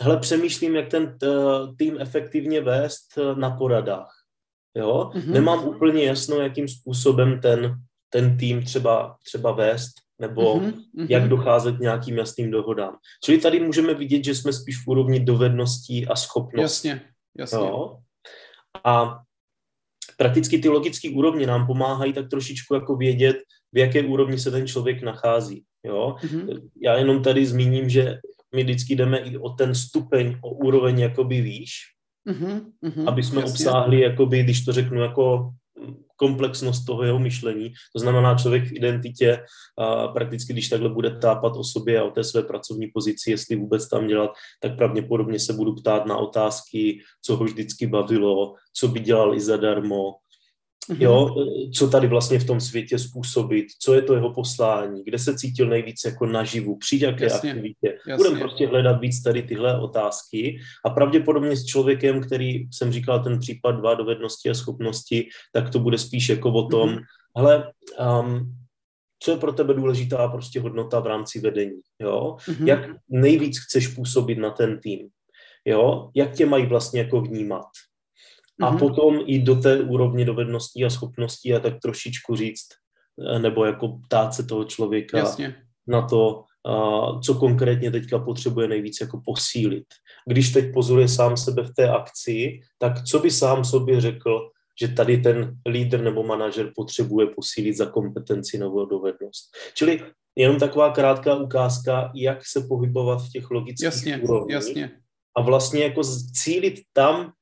hele, 0.01 0.17
přemýšlím, 0.17 0.77
jak 0.77 0.89
ten 0.89 1.19
tým 1.79 1.97
efektivně 2.01 2.61
vést 2.61 3.19
eh, 3.19 3.35
na 3.35 3.51
poradách. 3.51 4.13
Jo? 4.77 5.11
Mm-hmm. 5.15 5.33
Nemám 5.33 5.69
úplně 5.69 6.05
jasno, 6.05 6.37
jakým 6.37 6.69
způsobem 6.69 7.41
ten, 7.41 7.75
ten 8.11 8.37
tým 8.37 8.65
třeba, 8.65 9.17
třeba 9.25 9.53
vést, 9.53 9.93
nebo 10.19 10.61
mm-hmm. 10.61 11.07
jak 11.09 11.29
docházet 11.29 11.77
k 11.77 11.81
nějakým 11.81 12.19
jasným 12.19 12.51
dohodám. 12.51 12.97
Čili 13.25 13.39
tady 13.39 13.61
můžeme 13.61 13.95
vidět, 13.95 14.25
že 14.25 14.35
jsme 14.35 14.53
spíš 14.53 14.85
v 14.85 14.89
úrovni 14.89 15.21
dovedností 15.21 16.07
a 16.07 16.17
schopností. 16.17 16.89
Jasně, 16.89 17.05
jasně. 17.39 17.59
Jo? 17.59 17.97
A 18.85 19.19
prakticky 20.17 20.59
ty 20.59 20.69
logické 20.69 21.11
úrovně 21.11 21.47
nám 21.47 21.67
pomáhají 21.67 22.13
tak 22.13 22.29
trošičku 22.29 22.75
jako 22.75 22.97
vědět, 22.97 23.37
v 23.77 23.79
jaké 23.79 24.03
úrovni 24.03 24.39
se 24.39 24.51
ten 24.51 24.67
člověk 24.67 25.03
nachází. 25.03 25.65
Jo? 25.85 26.17
Mm-hmm. 26.21 26.71
Já 26.83 26.97
jenom 26.97 27.23
tady 27.23 27.47
zmíním, 27.47 27.89
že 27.89 28.19
my 28.55 28.63
vždycky 28.65 28.97
jdeme 28.97 29.19
i 29.19 29.37
o 29.39 29.51
ten 29.51 29.75
stupeň, 29.75 30.39
o 30.41 30.51
úroveň 30.51 30.99
jakoby 30.99 31.41
výš, 31.41 31.73
mm-hmm, 32.29 32.61
mm-hmm, 32.85 33.09
aby 33.09 33.23
jsme 33.23 33.41
jasně. 33.41 33.53
obsáhli, 33.53 34.01
jakoby, 34.01 34.43
když 34.43 34.65
to 34.65 34.73
řeknu, 34.73 35.03
jako 35.03 35.53
komplexnost 36.17 36.87
toho 36.87 37.03
jeho 37.03 37.19
myšlení. 37.19 37.73
To 37.93 37.99
znamená, 37.99 38.35
člověk 38.35 38.65
v 38.65 38.73
identitě 38.73 39.45
a 39.79 40.09
prakticky, 40.09 40.53
když 40.53 40.69
takhle 40.69 40.89
bude 40.89 41.11
tápat 41.21 41.57
o 41.57 41.65
sobě 41.65 42.01
a 42.01 42.05
o 42.05 42.11
té 42.11 42.25
své 42.25 42.43
pracovní 42.43 42.87
pozici, 42.95 43.31
jestli 43.31 43.57
vůbec 43.57 43.89
tam 43.89 44.07
dělat, 44.07 44.31
tak 44.61 44.77
pravděpodobně 44.77 45.39
se 45.39 45.53
budu 45.53 45.75
ptát 45.75 46.07
na 46.07 46.17
otázky, 46.17 46.99
co 47.23 47.37
ho 47.37 47.45
vždycky 47.45 47.87
bavilo, 47.87 48.55
co 48.73 48.89
by 48.89 49.01
dělal 49.01 49.35
i 49.35 49.41
zadarmo. 49.41 50.25
Jo, 50.99 51.35
co 51.75 51.89
tady 51.89 52.07
vlastně 52.07 52.39
v 52.39 52.47
tom 52.47 52.61
světě 52.61 52.99
způsobit, 52.99 53.67
co 53.81 53.95
je 53.95 54.03
to 54.03 54.15
jeho 54.15 54.35
poslání, 54.35 55.05
kde 55.05 55.19
se 55.19 55.39
cítil 55.39 55.69
nejvíc 55.69 56.01
jako 56.05 56.27
naživu, 56.27 56.77
při 56.77 57.05
jaké 57.05 57.25
jasně, 57.25 57.51
aktivitě. 57.51 57.99
Budeme 58.17 58.39
prostě 58.39 58.67
hledat 58.67 59.01
víc 59.01 59.23
tady 59.23 59.43
tyhle 59.43 59.81
otázky 59.81 60.59
a 60.85 60.91
pravděpodobně 60.91 61.57
s 61.57 61.65
člověkem, 61.65 62.21
který 62.21 62.69
jsem 62.71 62.93
říkal 62.93 63.23
ten 63.23 63.39
případ 63.39 63.73
dva 63.73 63.95
dovednosti 63.95 64.51
a 64.51 64.55
schopnosti, 64.55 65.29
tak 65.53 65.71
to 65.71 65.79
bude 65.79 65.99
spíš 65.99 66.29
jako 66.29 66.53
o 66.53 66.69
tom, 66.69 66.89
mm-hmm. 66.89 67.03
hele, 67.37 67.73
um, 68.21 68.57
co 69.23 69.31
je 69.31 69.37
pro 69.37 69.53
tebe 69.53 69.75
důležitá 69.75 70.29
prostě 70.29 70.61
hodnota 70.61 71.01
v 71.01 71.07
rámci 71.07 71.41
vedení, 71.41 71.81
jo? 71.99 72.37
Mm-hmm. 72.41 72.67
Jak 72.67 72.91
nejvíc 73.09 73.59
chceš 73.59 73.89
působit 73.89 74.39
na 74.39 74.51
ten 74.51 74.81
tým, 74.81 75.09
jo? 75.65 76.11
Jak 76.15 76.35
tě 76.35 76.47
mají 76.47 76.67
vlastně 76.67 77.01
jako 77.01 77.21
vnímat, 77.21 77.67
a 78.63 78.73
mm-hmm. 78.73 78.79
potom 78.79 79.21
i 79.27 79.39
do 79.39 79.57
té 79.57 79.81
úrovně 79.81 80.25
dovedností 80.25 80.85
a 80.85 80.91
schopností 80.91 81.55
a 81.55 81.61
tak 81.61 81.75
trošičku 81.83 82.37
říct, 82.37 82.67
eh, 83.35 83.39
nebo 83.39 83.65
jako 83.65 83.89
ptát 83.89 84.35
se 84.35 84.43
toho 84.43 84.65
člověka 84.65 85.19
Jasně. 85.19 85.57
na 85.87 86.03
to, 86.03 86.45
co 87.23 87.35
konkrétně 87.35 87.91
teďka 87.91 88.19
potřebuje 88.19 88.69
nejvíc 88.69 89.01
jako 89.01 89.21
posílit. 89.25 89.87
Když 90.27 90.53
teď 90.53 90.75
pozoruje 90.75 91.09
sám 91.09 91.37
sebe 91.37 91.63
v 91.63 91.75
té 91.75 91.89
akci, 91.89 92.61
tak 92.79 93.05
co 93.05 93.19
by 93.19 93.31
sám 93.31 93.65
sobě 93.65 94.01
řekl, 94.01 94.51
že 94.81 94.89
tady 94.89 95.19
ten 95.19 95.57
lídr 95.69 96.03
nebo 96.03 96.23
manažer 96.23 96.73
potřebuje 96.77 97.27
posílit 97.27 97.77
za 97.77 97.87
kompetenci 97.87 98.59
nebo 98.59 98.85
dovednost. 98.85 99.51
Čili 99.75 100.01
jenom 100.37 100.59
taková 100.59 100.91
krátká 100.91 101.35
ukázka, 101.35 102.13
jak 102.15 102.47
se 102.47 102.61
pohybovat 102.69 103.23
v 103.23 103.31
těch 103.31 103.51
logických 103.51 103.85
jasně, 103.85 104.19
úrovních. 104.19 104.55
Jasně. 104.55 104.91
A 105.37 105.43
vlastně 105.43 105.83
jako 105.83 106.03
cílit 106.35 106.75
tam, 106.93 107.33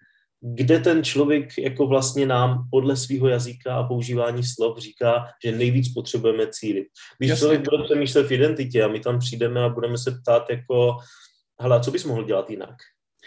kde 0.46 0.80
ten 0.80 1.04
člověk 1.04 1.58
jako 1.58 1.86
vlastně 1.86 2.26
nám 2.26 2.68
podle 2.70 2.96
svého 2.96 3.28
jazyka 3.28 3.76
a 3.76 3.82
používání 3.82 4.44
slov 4.44 4.78
říká, 4.78 5.26
že 5.44 5.52
nejvíc 5.52 5.92
potřebujeme 5.92 6.46
cílit. 6.50 6.86
Když 7.18 7.30
Jasně. 7.30 7.40
člověk 7.40 7.60
bude 7.70 7.84
přemýšlet 7.84 8.26
v 8.26 8.32
identitě 8.32 8.84
a 8.84 8.88
my 8.88 9.00
tam 9.00 9.18
přijdeme 9.18 9.64
a 9.64 9.68
budeme 9.68 9.98
se 9.98 10.10
ptát 10.10 10.50
jako, 10.50 10.96
hele, 11.60 11.80
co 11.80 11.90
bys 11.90 12.04
mohl 12.04 12.24
dělat 12.24 12.50
jinak? 12.50 12.74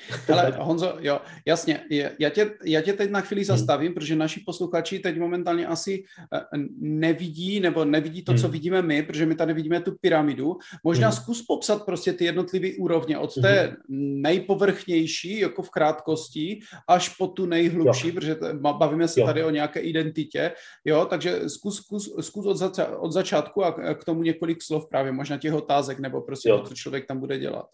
Ale 0.33 0.53
Honzo, 0.59 0.97
jo, 0.99 1.19
jasně, 1.45 1.83
já 2.19 2.29
tě, 2.29 2.51
já 2.63 2.81
tě 2.81 2.93
teď 2.93 3.11
na 3.11 3.21
chvíli 3.21 3.41
hmm. 3.41 3.57
zastavím, 3.57 3.87
hmm. 3.87 3.93
protože 3.93 4.15
naši 4.15 4.43
posluchači 4.45 4.99
teď 4.99 5.19
momentálně 5.19 5.67
asi 5.67 6.03
eh, 6.33 6.57
nevidí, 6.79 7.59
nebo 7.59 7.85
nevidí 7.85 8.23
to, 8.23 8.31
hmm. 8.31 8.41
co 8.41 8.47
vidíme 8.47 8.81
my, 8.81 9.03
protože 9.03 9.25
my 9.25 9.35
tady 9.35 9.53
vidíme 9.53 9.81
tu 9.81 9.95
pyramidu. 10.01 10.57
Možná 10.83 11.07
hmm. 11.07 11.17
zkus 11.17 11.41
popsat 11.41 11.85
prostě 11.85 12.13
ty 12.13 12.25
jednotlivé 12.25 12.67
úrovně, 12.79 13.17
od 13.17 13.41
té 13.41 13.77
hmm. 13.89 14.21
nejpovrchnější, 14.21 15.39
jako 15.39 15.61
v 15.61 15.69
krátkosti, 15.69 16.59
až 16.87 17.09
po 17.09 17.27
tu 17.27 17.45
nejhlubší, 17.45 18.07
jo. 18.07 18.13
protože 18.13 18.37
bavíme 18.53 19.07
se 19.07 19.19
jo. 19.19 19.25
tady 19.25 19.43
o 19.43 19.49
nějaké 19.49 19.79
identitě, 19.79 20.51
jo, 20.85 21.05
takže 21.09 21.49
zkus, 21.49 21.75
zkus, 21.77 22.15
zkus 22.21 22.45
od, 22.45 22.57
zač- 22.57 22.89
od 22.97 23.11
začátku 23.11 23.63
a 23.63 23.93
k 23.93 24.05
tomu 24.05 24.23
několik 24.23 24.63
slov 24.63 24.89
právě, 24.89 25.11
možná 25.11 25.37
těch 25.37 25.53
otázek, 25.53 25.99
nebo 25.99 26.21
prostě 26.21 26.49
jo. 26.49 26.59
to, 26.59 26.67
co 26.67 26.75
člověk 26.75 27.05
tam 27.05 27.19
bude 27.19 27.39
dělat. 27.39 27.65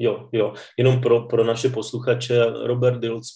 Jo, 0.00 0.28
jo. 0.32 0.54
Jenom 0.78 1.00
pro, 1.00 1.20
pro 1.20 1.44
naše 1.44 1.68
posluchače 1.68 2.44
Robert 2.64 3.00
Dills 3.00 3.28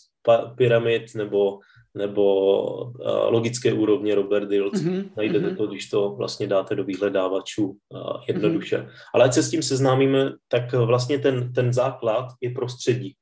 Pyramid 0.56 1.14
nebo, 1.14 1.59
nebo 1.94 2.62
uh, 2.76 2.92
logické 3.28 3.73
úrovně 3.73 4.14
Robert 4.14 4.49
Dills. 4.49 4.83
Mm-hmm. 4.83 5.11
Najdete 5.16 5.47
mm-hmm. 5.47 5.56
to, 5.56 5.66
když 5.66 5.88
to 5.88 6.11
vlastně 6.11 6.47
dáte 6.47 6.75
do 6.75 6.85
vyhledávačů 6.85 7.66
uh, 7.66 8.00
jednoduše. 8.28 8.78
Mm-hmm. 8.78 8.88
Ale 9.14 9.25
ať 9.25 9.33
se 9.33 9.42
s 9.42 9.50
tím 9.50 9.62
seznámíme, 9.62 10.33
tak 10.49 10.73
vlastně 10.73 11.18
ten, 11.18 11.52
ten 11.52 11.73
základ 11.73 12.26
je 12.40 12.50
prostředí. 12.50 13.14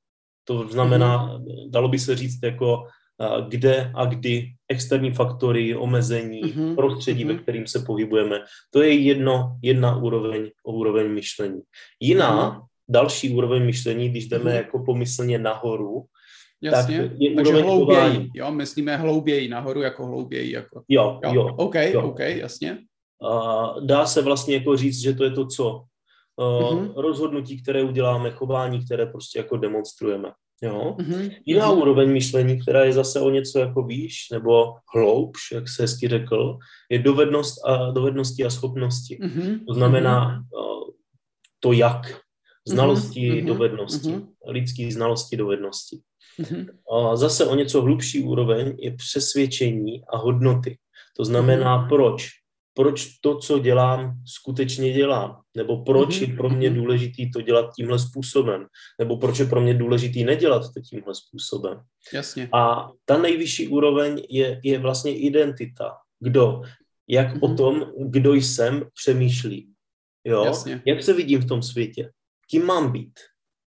To 0.45 0.69
znamená, 0.69 1.39
mm-hmm. 1.39 1.71
dalo 1.71 1.89
by 1.89 1.99
se 1.99 2.17
říct 2.17 2.39
jako 2.45 2.77
uh, 2.77 3.49
kde 3.49 3.93
a 3.95 4.05
kdy 4.05 4.47
externí 4.69 5.11
faktory, 5.11 5.77
omezení, 5.77 6.43
mm-hmm. 6.43 6.75
prostředí, 6.75 7.25
mm-hmm. 7.25 7.37
ve 7.37 7.43
kterým 7.43 7.67
se 7.67 7.79
pohybujeme. 7.87 8.41
To 8.71 8.83
je 8.83 8.95
jedno, 8.95 9.59
jedna 9.63 9.97
úroveň, 9.97 10.51
úroveň 10.65 11.11
myšlení. 11.11 11.61
Jiná 12.01 12.51
mm-hmm 12.51 12.72
další 12.89 13.35
úroveň 13.35 13.67
myšlení, 13.67 14.09
když 14.09 14.29
jdeme 14.29 14.51
mm. 14.51 14.57
jako 14.57 14.79
pomyslně 14.79 15.39
nahoru, 15.39 16.05
Jasně. 16.62 17.03
tak 17.03 17.11
je 17.19 17.35
Takže 17.35 17.53
úroveň 17.53 17.65
hlouběji, 17.65 18.01
chování. 18.01 18.31
jo, 18.35 18.53
myslíme 18.53 18.97
hlouběji, 18.97 19.49
nahoru 19.49 19.83
jako 19.83 20.07
hlouběji. 20.07 20.53
Jako. 20.53 20.83
Jo, 20.89 21.21
jo. 21.25 21.35
jo. 21.35 21.55
OK, 21.57 21.75
jo. 21.75 22.03
OK, 22.03 22.19
jasně. 22.21 22.79
Uh, 23.23 23.87
dá 23.87 24.07
se 24.07 24.23
vlastně 24.23 24.55
jako 24.55 24.77
říct, 24.77 25.01
že 25.01 25.15
to 25.15 25.25
je 25.25 25.31
to, 25.31 25.47
co 25.47 25.85
uh, 26.37 26.45
mm-hmm. 26.47 26.93
rozhodnutí, 26.97 27.62
které 27.62 27.83
uděláme, 27.83 28.31
chování, 28.31 28.85
které 28.85 29.07
prostě 29.07 29.39
jako 29.39 29.57
demonstrujeme. 29.57 30.33
Jo? 30.62 30.97
Mm-hmm. 30.99 31.37
Jiná 31.47 31.69
mm-hmm. 31.69 31.79
úroveň 31.79 32.12
myšlení, 32.12 32.61
která 32.61 32.85
je 32.85 32.93
zase 32.93 33.21
o 33.21 33.31
něco 33.31 33.59
jako 33.59 33.83
výš, 33.83 34.31
nebo 34.33 34.75
hloubš, 34.95 35.53
jak 35.53 35.69
se 35.69 35.83
hezky 35.83 36.09
řekl, 36.09 36.59
je 36.91 36.99
dovednost 36.99 37.67
a, 37.67 37.91
dovednosti 37.91 38.45
a 38.45 38.51
schopnosti. 38.51 39.19
Mm-hmm. 39.23 39.61
To 39.69 39.75
znamená 39.75 40.45
uh, 40.51 40.91
to 41.61 41.73
jak, 41.73 42.22
znalosti, 42.69 43.31
mm-hmm, 43.31 43.47
dovednosti, 43.47 44.09
mm-hmm. 44.09 44.26
lidský 44.47 44.92
znalosti, 44.92 45.37
dovednosti. 45.37 46.00
Mm-hmm. 46.40 46.66
A 46.92 47.16
zase 47.16 47.47
o 47.47 47.54
něco 47.54 47.83
hlubší 47.83 48.23
úroveň 48.23 48.76
je 48.78 48.97
přesvědčení 48.97 50.02
a 50.12 50.16
hodnoty. 50.16 50.78
To 51.16 51.25
znamená, 51.25 51.78
mm-hmm. 51.78 51.88
proč? 51.88 52.28
Proč 52.75 53.09
to, 53.21 53.38
co 53.38 53.59
dělám, 53.59 54.14
skutečně 54.26 54.92
dělám? 54.92 55.40
Nebo 55.57 55.85
proč 55.85 56.09
mm-hmm. 56.09 56.31
je 56.31 56.37
pro 56.37 56.49
mě 56.50 56.71
mhm. 56.71 56.78
důležitý 56.78 57.31
to 57.31 57.40
dělat 57.40 57.75
tímhle 57.76 57.99
způsobem? 57.99 58.66
Nebo 58.99 59.16
proč 59.16 59.38
je 59.38 59.47
pro 59.47 59.61
mě 59.61 59.75
důležitý 59.75 60.25
nedělat 60.25 60.62
to 60.75 60.81
tímhle 60.81 61.14
způsobem? 61.14 61.81
Jasně. 62.12 62.49
A 62.52 62.90
ta 63.04 63.19
nejvyšší 63.19 63.69
úroveň 63.69 64.23
je, 64.31 64.61
je 64.64 64.78
vlastně 64.78 65.19
identita. 65.19 65.97
Kdo? 66.21 66.62
Jak 67.09 67.35
mm-hmm. 67.35 67.38
o 67.42 67.49
mhm. 67.49 67.57
tom, 67.57 67.87
kdo 67.99 68.35
jsem, 68.35 68.87
přemýšlí. 68.95 69.69
Jo? 70.25 70.45
Jasně. 70.45 70.83
Jak 70.87 71.02
se 71.02 71.12
vidím 71.12 71.40
v 71.40 71.47
tom 71.47 71.62
světě? 71.62 72.11
Kým 72.53 72.67
mám 72.67 72.93
být, 72.93 73.13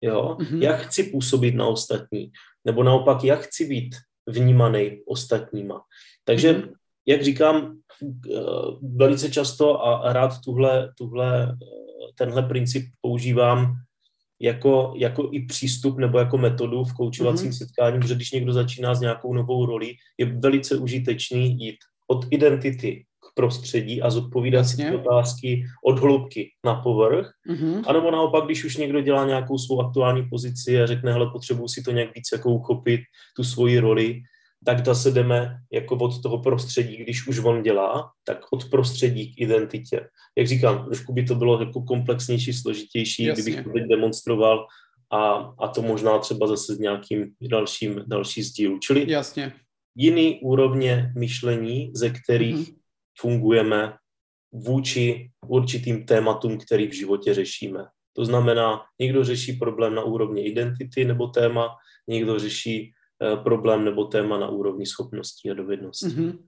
jo, 0.00 0.36
mm-hmm. 0.40 0.62
jak 0.62 0.80
chci 0.80 1.02
působit 1.02 1.54
na 1.54 1.66
ostatní, 1.66 2.32
nebo 2.64 2.82
naopak, 2.82 3.24
jak 3.24 3.40
chci 3.40 3.68
být 3.68 3.96
vnímaný 4.26 5.04
ostatníma. 5.06 5.84
Takže 6.24 6.52
mm-hmm. 6.52 6.72
jak 7.06 7.24
říkám, 7.24 7.76
velice 8.96 9.30
často 9.30 9.84
a 9.84 10.12
rád 10.12 10.40
tuhle, 10.40 10.92
tuhle, 10.98 11.56
tenhle 12.14 12.42
princip 12.42 12.84
používám 13.00 13.76
jako, 14.40 14.94
jako 14.96 15.28
i 15.32 15.44
přístup 15.44 15.98
nebo 15.98 16.18
jako 16.18 16.38
metodu 16.38 16.84
v 16.84 16.92
koučovacím 16.92 17.50
mm-hmm. 17.50 17.58
setkání, 17.58 18.00
protože 18.00 18.14
když 18.14 18.32
někdo 18.32 18.52
začíná 18.52 18.94
s 18.94 19.00
nějakou 19.00 19.34
novou 19.34 19.66
roli, 19.66 19.94
je 20.18 20.26
velice 20.26 20.76
užitečný 20.76 21.60
jít 21.60 21.78
od 22.08 22.26
identity 22.30 23.04
k 23.30 23.34
prostředí 23.34 24.02
a 24.02 24.10
zodpovídat 24.10 24.64
si 24.64 24.76
ty 24.76 24.96
otázky 24.96 25.64
od 25.84 25.98
hloubky 25.98 26.50
na 26.64 26.74
povrch. 26.74 27.30
Mm-hmm. 27.50 27.82
A 27.86 27.92
nebo 27.92 28.10
naopak, 28.10 28.44
když 28.44 28.64
už 28.64 28.76
někdo 28.76 29.00
dělá 29.00 29.26
nějakou 29.26 29.58
svou 29.58 29.80
aktuální 29.80 30.28
pozici 30.30 30.82
a 30.82 30.86
řekne, 30.86 31.12
hele, 31.12 31.30
potřebuji 31.32 31.68
si 31.68 31.82
to 31.82 31.90
nějak 31.90 32.14
víc 32.14 32.28
jako 32.32 32.50
uchopit, 32.50 33.00
tu 33.36 33.44
svoji 33.44 33.78
roli, 33.78 34.22
tak 34.64 34.86
zase 34.86 35.10
jdeme 35.10 35.56
jako 35.72 35.96
od 35.96 36.22
toho 36.22 36.38
prostředí, 36.38 36.96
když 36.96 37.26
už 37.26 37.38
on 37.38 37.62
dělá, 37.62 38.10
tak 38.24 38.38
od 38.52 38.70
prostředí 38.70 39.34
k 39.34 39.40
identitě. 39.40 40.00
Jak 40.38 40.46
říkám, 40.46 40.84
trošku 40.84 41.12
by 41.12 41.22
to 41.22 41.34
bylo 41.34 41.60
jako 41.60 41.82
komplexnější, 41.82 42.52
složitější, 42.52 43.24
Jasně. 43.24 43.42
kdybych 43.42 43.64
to 43.64 43.70
teď 43.70 43.82
demonstroval 43.90 44.66
a, 45.12 45.52
a 45.58 45.68
to 45.68 45.82
možná 45.82 46.18
třeba 46.18 46.46
zase 46.46 46.74
s 46.74 46.78
nějakým 46.78 47.32
dalším, 47.42 48.04
další 48.06 48.42
sdílu. 48.42 48.78
Čili 48.78 49.10
Jasně. 49.10 49.52
jiný 49.96 50.40
úrovně 50.42 51.12
myšlení, 51.16 51.90
ze 51.94 52.10
kterých 52.10 52.56
mm-hmm. 52.56 52.79
Fungujeme 53.20 53.94
vůči 54.52 55.30
určitým 55.46 56.06
tématům, 56.06 56.58
který 56.58 56.86
v 56.86 56.92
životě 56.92 57.34
řešíme. 57.34 57.84
To 58.16 58.24
znamená, 58.24 58.82
někdo 59.00 59.24
řeší 59.24 59.52
problém 59.52 59.94
na 59.94 60.02
úrovni 60.02 60.42
identity 60.42 61.04
nebo 61.04 61.26
téma, 61.26 61.68
někdo 62.08 62.38
řeší 62.38 62.92
Eh, 63.22 63.36
problém 63.36 63.84
nebo 63.84 64.04
téma 64.04 64.38
na 64.38 64.48
úrovni 64.48 64.86
schopností 64.86 65.50
a 65.50 65.54
dovedností. 65.54 66.06
Mm-hmm. 66.06 66.38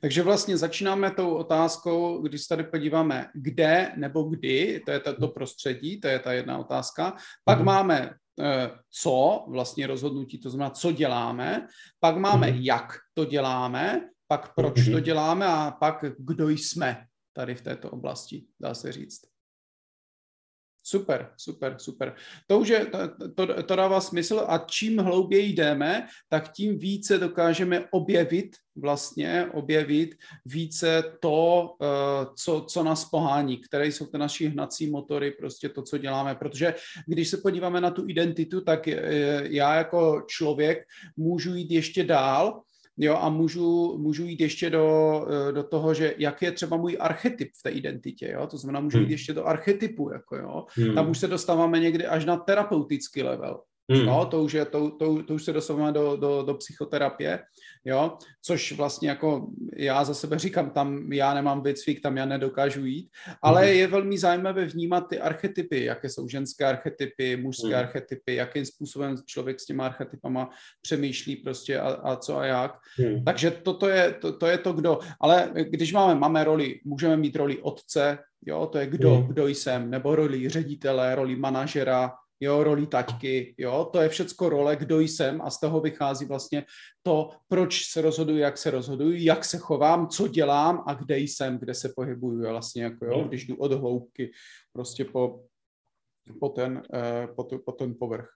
Takže 0.00 0.22
vlastně 0.22 0.56
začínáme 0.56 1.10
tou 1.10 1.34
otázkou, 1.34 2.22
když 2.22 2.42
se 2.42 2.48
tady 2.48 2.64
podíváme, 2.64 3.30
kde 3.34 3.92
nebo 3.96 4.22
kdy, 4.22 4.82
to 4.86 4.90
je 4.90 5.00
to 5.00 5.28
prostředí, 5.28 6.00
to 6.00 6.08
je 6.08 6.18
ta 6.18 6.32
jedna 6.32 6.58
otázka. 6.58 7.16
Pak 7.44 7.58
mm-hmm. 7.58 7.64
máme 7.64 8.10
eh, 8.40 8.70
co 8.90 9.44
vlastně 9.48 9.86
rozhodnutí, 9.86 10.38
to 10.38 10.50
znamená, 10.50 10.70
co 10.70 10.92
děláme, 10.92 11.66
pak 12.00 12.16
máme, 12.16 12.46
mm-hmm. 12.46 12.60
jak 12.62 12.92
to 13.14 13.24
děláme, 13.24 14.08
pak 14.32 14.54
proč 14.54 14.74
mm-hmm. 14.74 14.92
to 14.92 15.00
děláme 15.00 15.46
a 15.46 15.70
pak 15.70 16.04
kdo 16.18 16.48
jsme 16.48 17.06
tady 17.32 17.54
v 17.54 17.60
této 17.60 17.90
oblasti, 17.90 18.44
dá 18.60 18.74
se 18.74 18.92
říct. 18.92 19.20
Super, 20.84 21.30
super, 21.36 21.74
super. 21.78 22.14
To 22.46 22.58
už 22.58 22.68
je, 22.68 22.86
to, 22.86 22.98
to, 23.34 23.62
to 23.62 23.76
dává 23.76 24.00
smysl 24.00 24.44
a 24.48 24.58
čím 24.58 24.98
hlouběji 24.98 25.52
jdeme, 25.52 26.08
tak 26.28 26.52
tím 26.52 26.78
více 26.78 27.18
dokážeme 27.18 27.84
objevit 27.90 28.56
vlastně, 28.76 29.46
objevit 29.52 30.14
více 30.46 31.02
to, 31.20 31.70
eh, 31.82 32.26
co, 32.36 32.64
co 32.68 32.82
nás 32.82 33.04
pohání, 33.04 33.58
které 33.58 33.86
jsou 33.86 34.06
ty 34.06 34.18
naši 34.18 34.48
hnací 34.48 34.90
motory, 34.90 35.30
prostě 35.30 35.68
to, 35.68 35.82
co 35.82 35.98
děláme. 35.98 36.34
Protože 36.34 36.74
když 37.06 37.28
se 37.28 37.36
podíváme 37.36 37.80
na 37.80 37.90
tu 37.90 38.08
identitu, 38.08 38.60
tak 38.60 38.88
eh, 38.88 38.98
já 39.42 39.74
jako 39.74 40.24
člověk 40.26 40.78
můžu 41.16 41.54
jít 41.54 41.70
ještě 41.70 42.04
dál 42.04 42.62
Jo, 42.96 43.16
a 43.16 43.28
můžu, 43.28 43.98
můžu 43.98 44.24
jít 44.24 44.40
ještě 44.40 44.70
do, 44.70 45.26
eh, 45.48 45.52
do 45.52 45.62
toho, 45.62 45.94
že 45.94 46.14
jak 46.18 46.42
je 46.42 46.52
třeba 46.52 46.76
můj 46.76 46.96
archetyp 47.00 47.50
v 47.58 47.62
té 47.62 47.70
identitě, 47.70 48.30
jo? 48.32 48.46
to 48.46 48.58
znamená, 48.58 48.80
můžu 48.80 48.98
jít 48.98 49.04
hmm. 49.04 49.12
ještě 49.12 49.32
do 49.32 49.46
archetypu, 49.46 50.10
jako 50.12 50.36
jo. 50.36 50.64
Hmm. 50.74 50.94
Tam 50.94 51.10
už 51.10 51.18
se 51.18 51.28
dostáváme 51.28 51.80
někdy 51.80 52.06
až 52.06 52.24
na 52.24 52.36
terapeutický 52.36 53.22
level. 53.22 53.60
Hmm. 53.90 54.06
No, 54.06 54.26
to 54.26 54.42
už, 54.42 54.52
je, 54.52 54.64
to, 54.64 54.90
to, 54.90 55.22
to 55.22 55.34
už 55.34 55.44
se 55.44 55.52
dostáváme 55.52 55.92
do, 55.92 56.16
do, 56.16 56.42
do 56.42 56.54
psychoterapie, 56.54 57.40
jo, 57.84 58.18
což 58.42 58.72
vlastně 58.72 59.08
jako 59.08 59.46
já 59.76 60.04
za 60.04 60.14
sebe 60.14 60.38
říkám, 60.38 60.70
tam 60.70 61.12
já 61.12 61.34
nemám 61.34 61.62
výcvik, 61.62 62.02
tam 62.02 62.16
já 62.16 62.24
nedokážu 62.24 62.84
jít, 62.84 63.08
ale 63.42 63.66
hmm. 63.66 63.76
je 63.76 63.86
velmi 63.86 64.18
zajímavé 64.18 64.64
vnímat 64.64 65.00
ty 65.00 65.20
archetypy, 65.20 65.84
jaké 65.84 66.08
jsou 66.08 66.28
ženské 66.28 66.64
archetypy, 66.64 67.36
mužské 67.36 67.66
hmm. 67.66 67.78
archetypy, 67.78 68.34
jakým 68.34 68.66
způsobem 68.66 69.16
člověk 69.26 69.60
s 69.60 69.66
těma 69.66 69.86
archetypama 69.86 70.50
přemýšlí 70.82 71.36
prostě 71.36 71.80
a, 71.80 71.88
a 71.88 72.16
co 72.16 72.38
a 72.38 72.46
jak. 72.46 72.72
Hmm. 72.96 73.24
Takže 73.24 73.50
toto 73.50 73.88
je, 73.88 74.12
to, 74.12 74.32
to 74.32 74.46
je 74.46 74.58
to, 74.58 74.72
kdo. 74.72 74.98
Ale 75.20 75.50
když 75.54 75.92
máme, 75.92 76.14
máme 76.14 76.44
roli, 76.44 76.80
můžeme 76.84 77.16
mít 77.16 77.36
roli 77.36 77.58
otce, 77.58 78.18
jo, 78.46 78.66
to 78.72 78.78
je 78.78 78.86
kdo, 78.86 79.14
hmm. 79.16 79.26
kdo 79.26 79.48
jsem, 79.48 79.90
nebo 79.90 80.16
roli 80.16 80.48
ředitele, 80.48 81.14
roli 81.14 81.36
manažera, 81.36 82.12
jo, 82.42 82.64
roli 82.64 82.86
taťky, 82.86 83.54
jo, 83.58 83.88
to 83.92 84.00
je 84.00 84.08
všecko 84.08 84.48
role, 84.48 84.76
kdo 84.76 85.00
jsem 85.00 85.42
a 85.42 85.50
z 85.50 85.60
toho 85.60 85.80
vychází 85.80 86.24
vlastně 86.24 86.64
to, 87.02 87.30
proč 87.48 87.84
se 87.84 88.02
rozhoduji, 88.02 88.40
jak 88.40 88.58
se 88.58 88.70
rozhoduji, 88.70 89.24
jak 89.24 89.44
se 89.44 89.58
chovám, 89.58 90.08
co 90.08 90.28
dělám 90.28 90.84
a 90.86 90.94
kde 90.94 91.18
jsem, 91.18 91.58
kde 91.58 91.74
se 91.74 91.92
pohybuju, 91.96 92.48
vlastně 92.48 92.82
jako 92.82 93.04
jo, 93.04 93.24
když 93.28 93.46
jdu 93.46 93.56
od 93.56 93.72
hloubky 93.72 94.30
prostě 94.72 95.04
po, 95.04 95.40
po, 96.40 96.48
ten, 96.48 96.82
eh, 96.94 97.28
po, 97.36 97.44
to, 97.44 97.58
po 97.58 97.72
ten 97.72 97.94
povrch. 97.98 98.28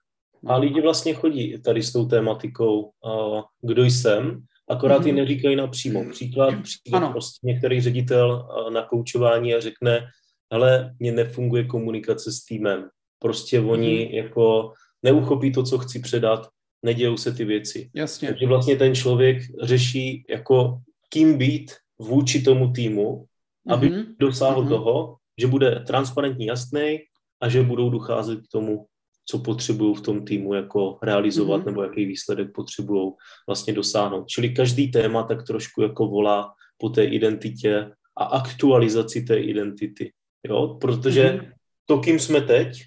No. 0.43 0.51
A 0.51 0.57
lidi 0.57 0.81
vlastně 0.81 1.13
chodí 1.13 1.61
tady 1.61 1.83
s 1.83 1.93
tou 1.93 2.05
tématikou, 2.05 2.81
uh, 2.81 3.41
kdo 3.61 3.83
jsem, 3.83 4.45
akorát 4.69 5.01
mm-hmm. 5.01 5.07
ji 5.07 5.13
neříkají 5.13 5.55
napřímo. 5.55 6.09
Příklad, 6.09 6.53
příklad 6.63 7.11
prostě 7.11 7.47
některý 7.47 7.81
ředitel 7.81 8.47
uh, 8.49 8.73
na 8.73 8.85
koučování 8.85 9.55
a 9.55 9.59
řekne, 9.59 10.07
ale 10.51 10.95
mně 10.99 11.11
nefunguje 11.11 11.65
komunikace 11.65 12.31
s 12.31 12.45
týmem. 12.45 12.89
Prostě 13.19 13.59
oni 13.59 13.97
mm-hmm. 13.97 14.13
jako 14.15 14.73
neuchopí 15.03 15.51
to, 15.51 15.63
co 15.63 15.77
chci 15.77 15.99
předat, 15.99 16.47
nedějou 16.85 17.17
se 17.17 17.33
ty 17.33 17.45
věci. 17.45 17.89
Jasně. 17.93 18.27
Takže 18.27 18.47
vlastně 18.47 18.75
ten 18.75 18.95
člověk 18.95 19.37
řeší 19.63 20.25
jako 20.29 20.79
kým 21.09 21.37
být 21.37 21.71
vůči 21.99 22.41
tomu 22.41 22.71
týmu, 22.71 23.25
aby 23.67 23.89
mm-hmm. 23.89 24.05
dosáhl 24.19 24.63
mm-hmm. 24.63 24.69
toho, 24.69 25.15
že 25.41 25.47
bude 25.47 25.83
transparentní, 25.87 26.45
jasný 26.45 26.99
a 27.41 27.49
že 27.49 27.63
budou 27.63 27.89
docházet 27.89 28.39
k 28.39 28.51
tomu, 28.51 28.85
co 29.29 29.39
potřebují 29.39 29.95
v 29.95 30.01
tom 30.01 30.25
týmu 30.25 30.53
jako 30.53 30.99
realizovat 31.03 31.61
mm-hmm. 31.61 31.65
nebo 31.65 31.83
jaký 31.83 32.05
výsledek 32.05 32.47
potřebují 32.55 33.11
vlastně 33.47 33.73
dosáhnout. 33.73 34.27
Čili 34.27 34.49
každý 34.49 34.91
téma 34.91 35.23
tak 35.23 35.43
trošku 35.43 35.81
jako 35.81 36.07
volá 36.07 36.53
po 36.77 36.89
té 36.89 37.05
identitě 37.05 37.91
a 38.17 38.23
aktualizaci 38.23 39.21
té 39.21 39.39
identity. 39.39 40.11
Jo? 40.47 40.77
Protože 40.81 41.23
mm-hmm. 41.23 41.51
to, 41.85 41.99
kým 41.99 42.19
jsme 42.19 42.41
teď, 42.41 42.77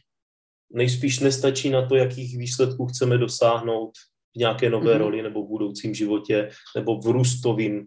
nejspíš 0.72 1.18
nestačí 1.18 1.70
na 1.70 1.88
to, 1.88 1.96
jakých 1.96 2.38
výsledků 2.38 2.86
chceme 2.86 3.18
dosáhnout 3.18 3.92
v 4.34 4.38
nějaké 4.38 4.70
nové 4.70 4.94
mm-hmm. 4.94 4.98
roli 4.98 5.22
nebo 5.22 5.44
v 5.44 5.48
budoucím 5.48 5.94
životě 5.94 6.50
nebo 6.76 7.00
v 7.00 7.06
růstovým, 7.06 7.86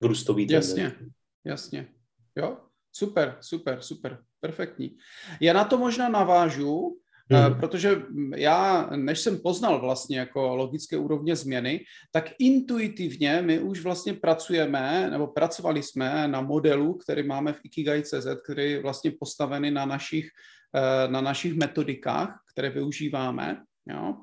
v 0.00 0.06
růstový 0.06 0.46
Jasně, 0.50 0.92
jasně. 1.44 1.88
Jo, 2.36 2.56
super, 2.92 3.36
super, 3.40 3.78
super, 3.80 4.18
perfektní. 4.40 4.96
Já 5.40 5.52
na 5.52 5.64
to 5.64 5.78
možná 5.78 6.08
navážu, 6.08 6.98
Hmm. 7.30 7.54
Protože 7.60 8.02
já, 8.36 8.90
než 8.96 9.20
jsem 9.20 9.38
poznal 9.38 9.80
vlastně 9.80 10.18
jako 10.18 10.56
logické 10.56 10.96
úrovně 10.96 11.36
změny, 11.36 11.84
tak 12.12 12.30
intuitivně 12.38 13.42
my 13.42 13.58
už 13.58 13.80
vlastně 13.80 14.14
pracujeme, 14.14 15.10
nebo 15.10 15.26
pracovali 15.26 15.82
jsme 15.82 16.28
na 16.28 16.40
modelu, 16.40 16.94
který 16.94 17.22
máme 17.22 17.52
v 17.52 17.60
Ikigai.cz, 17.64 18.26
který 18.44 18.70
je 18.70 18.82
vlastně 18.82 19.12
postavený 19.20 19.70
na 19.70 19.86
našich 19.86 20.28
na 21.06 21.20
našich 21.20 21.56
metodikách, 21.56 22.40
které 22.52 22.70
využíváme. 22.70 23.62
Jo? 23.86 24.14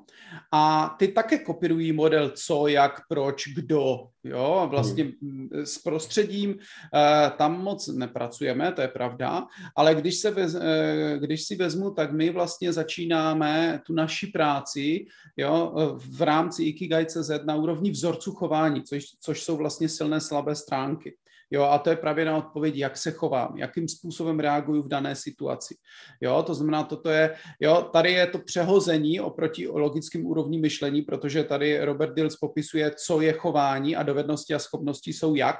A 0.52 0.94
ty 0.98 1.08
také 1.08 1.38
kopírují 1.38 1.92
model 1.92 2.30
co, 2.30 2.66
jak, 2.66 3.00
proč, 3.08 3.48
kdo. 3.48 4.08
Jo? 4.24 4.66
Vlastně 4.70 5.04
hmm. 5.04 5.48
s 5.64 5.78
prostředím 5.78 6.56
eh, 6.94 7.30
tam 7.36 7.62
moc 7.62 7.88
nepracujeme, 7.88 8.72
to 8.72 8.80
je 8.80 8.88
pravda, 8.88 9.46
ale 9.76 9.94
když, 9.94 10.16
se 10.16 10.30
vez, 10.30 10.54
eh, 10.54 11.18
když 11.18 11.42
si 11.42 11.56
vezmu, 11.56 11.90
tak 11.90 12.12
my 12.12 12.30
vlastně 12.30 12.72
začínáme 12.72 13.80
tu 13.86 13.94
naši 13.94 14.26
práci 14.26 15.06
jo, 15.36 15.74
v 15.96 16.22
rámci 16.22 16.64
Ikigai.cz 16.64 17.30
na 17.44 17.54
úrovni 17.54 17.90
vzorců 17.90 18.32
chování, 18.32 18.82
což, 18.82 19.04
což 19.20 19.42
jsou 19.42 19.56
vlastně 19.56 19.88
silné, 19.88 20.20
slabé 20.20 20.54
stránky. 20.54 21.16
Jo, 21.52 21.62
a 21.62 21.78
to 21.78 21.90
je 21.90 21.96
právě 21.96 22.24
na 22.24 22.36
odpověď, 22.36 22.76
jak 22.76 22.96
se 22.96 23.10
chovám, 23.10 23.56
jakým 23.56 23.88
způsobem 23.88 24.40
reaguju 24.40 24.82
v 24.82 24.88
dané 24.88 25.16
situaci. 25.16 25.74
Jo, 26.20 26.42
to 26.42 26.54
znamená, 26.54 26.82
toto 26.82 27.10
je, 27.10 27.34
jo, 27.60 27.88
tady 27.92 28.12
je 28.12 28.26
to 28.26 28.38
přehození 28.38 29.20
oproti 29.20 29.68
logickým 29.68 30.26
úrovním 30.26 30.60
myšlení, 30.60 31.02
protože 31.02 31.44
tady 31.44 31.84
Robert 31.84 32.14
Dills 32.14 32.36
popisuje, 32.36 32.90
co 33.06 33.20
je 33.20 33.32
chování 33.32 33.96
a 33.96 34.02
dovednosti 34.02 34.54
a 34.54 34.58
schopnosti 34.58 35.12
jsou 35.12 35.34
jak. 35.34 35.56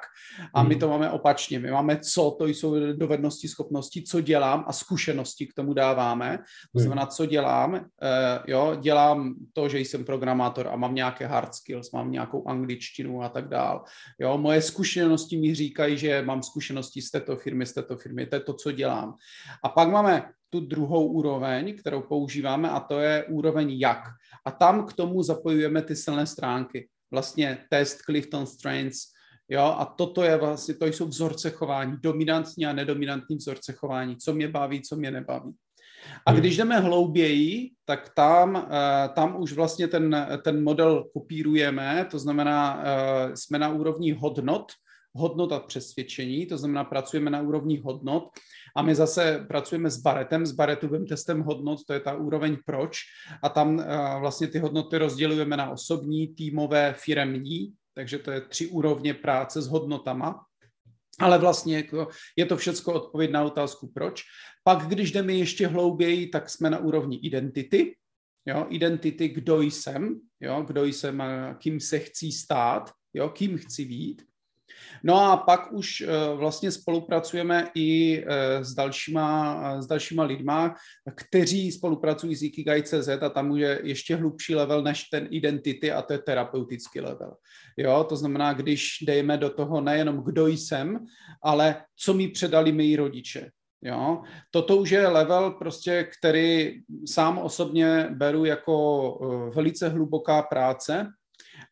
A 0.55 0.63
my 0.63 0.75
hmm. 0.75 0.81
to 0.81 0.89
máme 0.89 1.11
opačně. 1.11 1.59
My 1.59 1.71
máme 1.71 2.01
co, 2.01 2.37
to 2.39 2.47
jsou 2.47 2.93
dovednosti, 2.93 3.49
schopnosti, 3.49 4.03
co 4.03 4.21
dělám 4.21 4.65
a 4.69 4.73
zkušenosti 4.73 5.47
k 5.47 5.55
tomu 5.55 5.75
dáváme. 5.75 6.39
To 6.39 6.79
hmm. 6.79 6.83
znamená, 6.83 7.07
co 7.07 7.27
dělám. 7.27 7.73
Uh, 7.73 7.81
jo, 8.47 8.77
dělám 8.81 9.35
to, 9.53 9.69
že 9.69 9.79
jsem 9.79 10.05
programátor 10.05 10.69
a 10.69 10.77
mám 10.77 10.95
nějaké 10.95 11.27
hard 11.27 11.55
skills, 11.55 11.91
mám 11.93 12.11
nějakou 12.11 12.49
angličtinu 12.49 13.23
a 13.23 13.29
tak 13.29 13.49
dál. 13.49 13.85
Jo, 14.21 14.39
moje 14.39 14.63
zkušenosti 14.63 15.37
mi 15.37 15.55
říkají, 15.55 15.82
říkají, 15.83 15.99
že 15.99 16.23
mám 16.23 16.43
zkušenosti 16.43 17.03
z 17.03 17.11
této 17.11 17.37
firmy, 17.37 17.67
z 17.67 17.73
této 17.73 17.97
firmy, 17.97 18.27
to 18.27 18.37
je 18.37 18.41
to, 18.41 18.55
co 18.55 18.73
dělám. 18.73 19.15
A 19.65 19.69
pak 19.69 19.89
máme 19.89 20.31
tu 20.51 20.61
druhou 20.61 21.07
úroveň, 21.07 21.77
kterou 21.79 22.03
používáme, 22.03 22.71
a 22.71 22.81
to 22.81 23.01
je 23.01 23.25
úroveň 23.25 23.71
jak. 23.71 24.03
A 24.47 24.51
tam 24.51 24.87
k 24.87 24.93
tomu 24.93 25.23
zapojujeme 25.23 25.83
ty 25.83 25.97
silné 25.97 26.27
stránky. 26.27 26.89
Vlastně 27.11 27.59
test 27.71 28.03
Clifton 28.03 28.47
Strengths, 28.47 29.13
Jo, 29.49 29.75
a 29.79 29.85
toto 29.85 30.23
je 30.23 30.37
vlastně, 30.37 30.75
to 30.75 30.87
jsou 30.87 31.07
vzorce 31.07 31.51
chování, 31.51 31.97
dominantní 32.01 32.67
a 32.67 32.73
nedominantní 32.73 33.37
vzorce 33.37 33.73
chování, 33.73 34.17
co 34.17 34.35
mě 34.35 34.49
baví, 34.49 34.83
co 34.83 34.97
mě 34.97 35.11
nebaví. 35.11 35.53
A 36.27 36.31
hmm. 36.31 36.41
když 36.41 36.57
jdeme 36.57 36.81
hlouběji, 36.81 37.71
tak 37.85 38.09
tam, 38.17 38.57
eh, 38.57 39.09
tam 39.09 39.37
už 39.43 39.53
vlastně 39.53 39.89
ten, 39.89 40.27
ten 40.45 40.65
model 40.65 41.05
kopírujeme, 41.13 42.07
to 42.11 42.19
znamená, 42.19 42.83
eh, 42.85 43.37
jsme 43.37 43.59
na 43.59 43.69
úrovni 43.69 44.13
hodnot, 44.13 44.73
hodnot 45.15 45.53
a 45.53 45.61
přesvědčení, 45.61 46.47
to 46.47 46.59
znamená, 46.59 46.85
pracujeme 46.85 47.31
na 47.31 47.43
úrovni 47.43 47.79
hodnot 47.79 48.25
a 48.77 48.83
my 48.83 48.95
zase 48.95 49.45
pracujeme 49.49 49.91
s 49.91 49.97
Baretem, 49.97 50.47
s 50.47 50.53
Baretovým 50.53 51.07
testem 51.07 51.43
hodnot, 51.43 51.85
to 51.85 51.93
je 51.93 52.01
ta 52.01 52.15
úroveň 52.15 52.57
proč 52.67 52.99
a 53.43 53.49
tam 53.49 53.81
eh, 53.81 53.85
vlastně 54.21 54.47
ty 54.47 54.59
hodnoty 54.59 54.99
rozdělujeme 54.99 55.57
na 55.57 55.71
osobní, 55.71 56.29
týmové, 56.29 56.95
firemní, 56.99 57.73
takže 57.95 58.19
to 58.19 58.31
je 58.31 58.41
tři 58.41 58.67
úrovně 58.67 59.15
práce 59.15 59.63
s 59.63 59.69
hodnotama 59.69 60.41
ale 61.19 61.39
vlastně 61.39 61.77
jako 61.77 62.09
je 62.37 62.47
to 62.47 62.57
všechno 62.57 62.93
odpověď 62.93 63.31
na 63.31 63.45
otázku 63.45 63.93
proč. 63.95 64.23
Pak, 64.65 64.87
když 64.87 65.13
jdeme 65.13 65.33
ještě 65.33 65.67
hlouběji, 65.67 66.27
tak 66.29 66.51
jsme 66.51 66.71
na 66.71 66.79
úrovni 66.79 67.17
identity. 67.17 67.97
Jo, 68.47 68.67
identity, 68.69 69.29
kdo 69.29 69.63
jsem, 69.63 70.21
jo, 70.41 70.65
kdo 70.67 70.85
jsem 70.85 71.21
a 71.21 71.55
kým 71.55 71.81
se 71.81 71.99
chci 71.99 72.33
stát, 72.33 72.93
jo, 73.15 73.29
kým 73.29 73.59
chci 73.59 73.85
být. 73.85 74.23
No 75.05 75.21
a 75.21 75.37
pak 75.37 75.73
už 75.73 76.01
eh, 76.01 76.07
vlastně 76.35 76.71
spolupracujeme 76.73 77.69
i 77.75 78.23
eh, 78.27 78.65
s 78.65 78.75
dalšíma, 78.75 79.83
s 79.83 79.87
dalšíma 79.87 80.23
lidma, 80.23 80.75
kteří 81.15 81.73
spolupracují 81.73 82.37
s 82.37 82.43
Ikigai.cz 82.43 83.09
a 83.09 83.29
tam 83.29 83.57
je 83.57 83.81
ještě 83.83 84.17
hlubší 84.17 84.55
level 84.55 84.83
než 84.83 85.05
ten 85.05 85.29
identity 85.31 85.93
a 85.93 86.03
to 86.03 86.13
je 86.13 86.19
terapeutický 86.19 87.01
level. 87.01 87.35
Jo, 87.77 88.07
to 88.09 88.17
znamená, 88.17 88.53
když 88.53 88.99
dejme 89.07 89.39
do 89.39 89.51
toho 89.51 89.81
nejenom 89.81 90.23
kdo 90.25 90.47
jsem, 90.47 91.07
ale 91.43 91.85
co 91.97 92.15
mi 92.15 92.29
předali 92.29 92.73
mý 92.73 92.97
rodiče. 92.97 93.51
Jo? 93.83 94.23
Toto 94.51 94.77
už 94.77 94.91
je 94.91 95.09
level, 95.09 95.51
prostě, 95.51 96.09
který 96.19 96.81
sám 97.07 97.39
osobně 97.39 98.09
beru 98.11 98.45
jako 98.45 99.19
eh, 99.23 99.51
velice 99.55 99.89
hluboká 99.89 100.43
práce, 100.43 101.07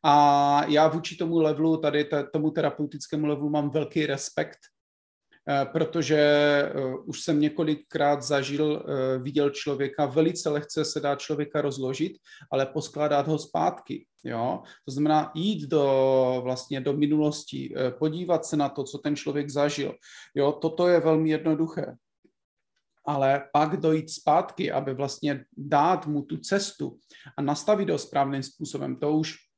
a 0.02 0.64
já 0.68 0.88
vůči 0.88 1.16
tomu 1.16 1.38
levelu, 1.38 1.76
tady 1.76 2.08
tomu 2.32 2.50
terapeutickému 2.50 3.26
levelu 3.26 3.50
mám 3.50 3.70
velký 3.70 4.06
respekt, 4.06 4.58
eh, 5.48 5.66
protože 5.72 6.16
eh, 6.16 6.72
už 7.04 7.20
jsem 7.20 7.40
několikrát 7.40 8.22
zažil, 8.22 8.84
eh, 8.88 9.18
viděl 9.18 9.50
člověka, 9.50 10.06
velice 10.06 10.48
lehce 10.48 10.84
se 10.84 11.00
dá 11.00 11.16
člověka 11.16 11.60
rozložit, 11.60 12.12
ale 12.50 12.66
poskládat 12.66 13.28
ho 13.28 13.38
zpátky. 13.38 14.06
Jo? 14.24 14.62
To 14.84 14.92
znamená 14.92 15.32
jít 15.34 15.68
do, 15.68 16.40
vlastně 16.44 16.80
do 16.80 16.92
minulosti, 16.92 17.74
podívat 17.98 18.44
se 18.44 18.56
na 18.56 18.68
to, 18.68 18.84
co 18.84 18.98
ten 18.98 19.16
člověk 19.16 19.50
zažil. 19.50 19.94
Jo? 20.34 20.52
Toto 20.52 20.88
je 20.88 21.00
velmi 21.00 21.30
jednoduché. 21.30 21.94
Ale 23.06 23.48
pak 23.52 23.80
dojít 23.80 24.10
zpátky, 24.10 24.72
aby 24.72 24.94
vlastně 24.94 25.44
dát 25.56 26.06
mu 26.06 26.22
tu 26.22 26.36
cestu 26.36 26.98
a 27.36 27.42
nastavit 27.42 27.90
ho 27.90 27.98
správným 27.98 28.42
způsobem, 28.42 28.96
to 28.96 29.12
už 29.12 29.49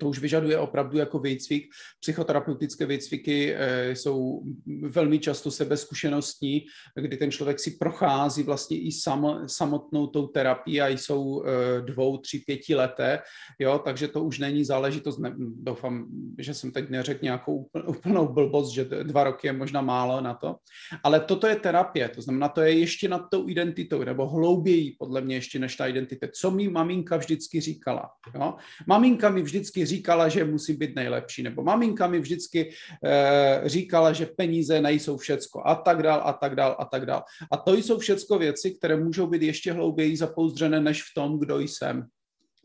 to 0.00 0.08
už 0.08 0.18
vyžaduje 0.18 0.58
opravdu 0.58 0.98
jako 0.98 1.18
výcvik. 1.18 1.64
Psychoterapeutické 2.00 2.86
výcviky 2.86 3.54
e, 3.54 3.90
jsou 3.96 4.42
velmi 4.82 5.18
často 5.18 5.50
sebezkušenostní, 5.50 6.66
kdy 7.00 7.16
ten 7.16 7.30
člověk 7.30 7.60
si 7.60 7.70
prochází 7.70 8.42
vlastně 8.42 8.78
i 8.80 8.92
sam, 8.92 9.44
samotnou 9.46 10.06
tou 10.06 10.26
terapii 10.26 10.80
a 10.80 10.88
jsou 10.88 11.44
e, 11.44 11.82
dvou, 11.82 12.18
tři, 12.18 12.38
pěti 12.38 12.74
leté, 12.74 13.20
jo, 13.58 13.80
takže 13.84 14.08
to 14.08 14.24
už 14.24 14.38
není 14.38 14.64
záležitost, 14.64 15.18
ne, 15.18 15.34
doufám, 15.38 16.06
že 16.38 16.54
jsem 16.54 16.72
teď 16.72 16.90
neřekl 16.90 17.24
nějakou 17.24 17.68
úplnou 17.86 18.28
blbost, 18.28 18.70
že 18.70 18.84
dva 18.84 19.24
roky 19.24 19.46
je 19.46 19.52
možná 19.52 19.80
málo 19.80 20.20
na 20.20 20.34
to, 20.34 20.56
ale 21.02 21.20
toto 21.20 21.46
je 21.46 21.56
terapie, 21.56 22.08
to 22.08 22.22
znamená, 22.22 22.48
to 22.48 22.60
je 22.60 22.78
ještě 22.78 23.08
nad 23.08 23.22
tou 23.30 23.48
identitou, 23.48 24.04
nebo 24.04 24.26
hlouběji 24.26 24.96
podle 24.98 25.20
mě 25.20 25.34
ještě 25.34 25.58
než 25.58 25.76
ta 25.76 25.86
identita. 25.86 26.26
Co 26.32 26.50
mi 26.50 26.68
maminka 26.68 27.16
vždycky 27.16 27.60
říkala, 27.60 28.10
jo? 28.34 28.54
Maminka 28.86 29.30
mi 29.30 29.42
vždycky 29.42 29.83
říkala, 29.86 30.28
že 30.28 30.44
musí 30.44 30.72
být 30.72 30.96
nejlepší, 30.96 31.42
nebo 31.42 31.62
maminka 31.62 32.06
mi 32.06 32.20
vždycky 32.20 32.70
e, 33.04 33.62
říkala, 33.64 34.12
že 34.12 34.26
peníze 34.26 34.80
nejsou 34.80 35.16
všecko 35.16 35.62
a 35.66 35.74
tak 35.74 36.02
dál 36.02 36.22
a 36.24 36.32
tak 36.32 36.54
dál 36.56 36.76
a 36.78 36.84
tak 36.84 37.06
dál. 37.06 37.22
A 37.52 37.56
to 37.56 37.74
jsou 37.74 37.98
všecko 37.98 38.38
věci, 38.38 38.70
které 38.70 38.96
můžou 38.96 39.26
být 39.26 39.42
ještě 39.42 39.72
hlouběji 39.72 40.16
zapouzdřené 40.16 40.80
než 40.80 41.02
v 41.02 41.14
tom, 41.14 41.38
kdo 41.38 41.60
jsem. 41.60 42.06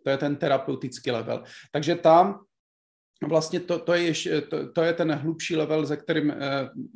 To 0.03 0.09
je 0.09 0.17
ten 0.17 0.35
terapeutický 0.35 1.11
level. 1.11 1.43
Takže 1.71 1.95
tam 1.95 2.39
vlastně 3.27 3.59
to, 3.59 3.79
to, 3.79 3.93
je, 3.93 4.03
ještě, 4.03 4.41
to, 4.41 4.71
to 4.71 4.81
je 4.81 4.93
ten 4.93 5.11
hlubší 5.11 5.55
level, 5.55 5.85
ze 5.85 5.97
kterým 5.97 6.31
eh, 6.31 6.35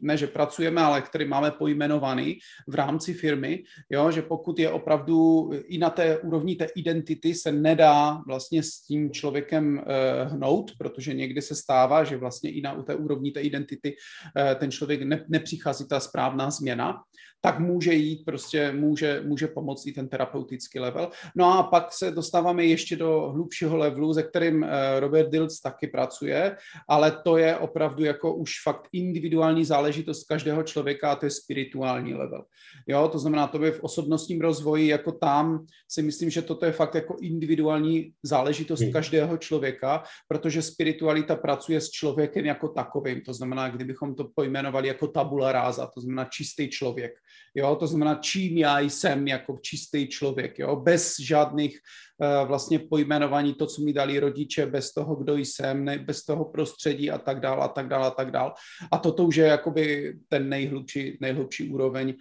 ne, 0.01 0.17
že 0.17 0.27
pracujeme, 0.27 0.81
ale 0.81 1.01
který 1.01 1.27
máme 1.27 1.51
pojmenovaný 1.51 2.37
v 2.67 2.75
rámci 2.75 3.13
firmy, 3.13 3.63
jo, 3.89 4.11
že 4.11 4.21
pokud 4.21 4.59
je 4.59 4.69
opravdu 4.69 5.49
i 5.67 5.77
na 5.77 5.89
té 5.89 6.17
úrovni 6.17 6.55
té 6.55 6.67
identity 6.75 7.35
se 7.35 7.51
nedá 7.51 8.21
vlastně 8.27 8.63
s 8.63 8.81
tím 8.81 9.11
člověkem 9.11 9.79
eh, 9.79 10.23
hnout, 10.23 10.71
protože 10.77 11.13
někdy 11.13 11.41
se 11.41 11.55
stává, 11.55 12.03
že 12.03 12.17
vlastně 12.17 12.51
i 12.51 12.61
na 12.61 12.83
té 12.83 12.95
úrovni 12.95 13.31
té 13.31 13.41
identity 13.41 13.95
eh, 14.37 14.55
ten 14.55 14.71
člověk 14.71 15.01
ne, 15.01 15.25
nepřichází 15.29 15.87
ta 15.87 15.99
správná 15.99 16.51
změna, 16.51 17.03
tak 17.45 17.59
může 17.59 17.93
jít, 17.93 18.25
prostě 18.25 18.71
může, 18.71 19.21
může 19.25 19.47
pomoct 19.47 19.87
i 19.87 19.91
ten 19.91 20.07
terapeutický 20.07 20.79
level. 20.79 21.09
No 21.35 21.59
a 21.59 21.63
pak 21.63 21.93
se 21.93 22.11
dostáváme 22.11 22.65
ještě 22.65 22.95
do 22.95 23.31
hlubšího 23.31 23.77
levelu, 23.77 24.13
ze 24.13 24.23
kterým 24.23 24.65
Robert 24.99 25.29
Dills 25.29 25.59
taky 25.59 25.87
pracuje, 25.87 26.12
pracuje, 26.13 26.57
ale 26.87 27.11
to 27.11 27.37
je 27.37 27.57
opravdu 27.57 28.03
jako 28.03 28.35
už 28.35 28.51
fakt 28.63 28.87
individuální 28.93 29.65
záležitost 29.65 30.23
každého 30.23 30.63
člověka 30.63 31.11
a 31.11 31.15
to 31.15 31.25
je 31.25 31.29
spirituální 31.29 32.13
level. 32.13 32.43
Jo, 32.87 33.09
to 33.11 33.19
znamená, 33.19 33.47
to 33.47 33.59
by 33.59 33.71
v 33.71 33.83
osobnostním 33.83 34.41
rozvoji, 34.41 34.87
jako 34.87 35.11
tam 35.11 35.65
si 35.89 36.01
myslím, 36.01 36.29
že 36.29 36.41
toto 36.41 36.65
je 36.65 36.71
fakt 36.71 36.95
jako 36.95 37.17
individuální 37.21 38.13
záležitost 38.23 38.81
hmm. 38.81 38.91
každého 38.91 39.37
člověka, 39.37 40.03
protože 40.27 40.61
spiritualita 40.61 41.35
pracuje 41.35 41.81
s 41.81 41.89
člověkem 41.89 42.45
jako 42.45 42.67
takovým. 42.67 43.21
To 43.21 43.33
znamená, 43.33 43.69
kdybychom 43.69 44.15
to 44.15 44.29
pojmenovali 44.35 44.87
jako 44.87 45.07
tabula 45.07 45.51
ráza, 45.51 45.87
to 45.87 46.01
znamená 46.01 46.25
čistý 46.25 46.69
člověk. 46.69 47.11
Jo, 47.55 47.75
to 47.75 47.87
znamená, 47.87 48.15
čím 48.15 48.57
já 48.57 48.79
jsem 48.79 49.27
jako 49.27 49.59
čistý 49.61 50.07
člověk, 50.07 50.59
jo, 50.59 50.75
bez 50.75 51.19
žádných 51.19 51.79
uh, 52.17 52.47
vlastně 52.47 52.79
pojmenování 52.79 53.53
to, 53.53 53.67
co 53.67 53.81
mi 53.81 53.93
dali 53.93 54.19
rodiče, 54.19 54.65
bez 54.65 54.93
toho, 54.93 55.15
kdo 55.15 55.37
jsem, 55.37 55.85
ne, 55.85 55.97
bez 55.97 56.25
toho 56.25 56.45
prostředí 56.45 57.11
a 57.11 57.17
tak 57.17 57.39
dál 57.39 57.63
a 57.63 57.67
tak 57.67 57.87
dál 57.87 58.03
a 58.03 58.11
tak 58.11 58.31
dál. 58.31 58.53
A 58.91 58.97
toto 58.97 59.25
už 59.25 59.35
je 59.35 59.45
jakoby 59.45 60.13
ten 60.27 60.49
nejhlubší, 60.49 61.17
nejhlubší 61.21 61.69
úroveň, 61.69 62.13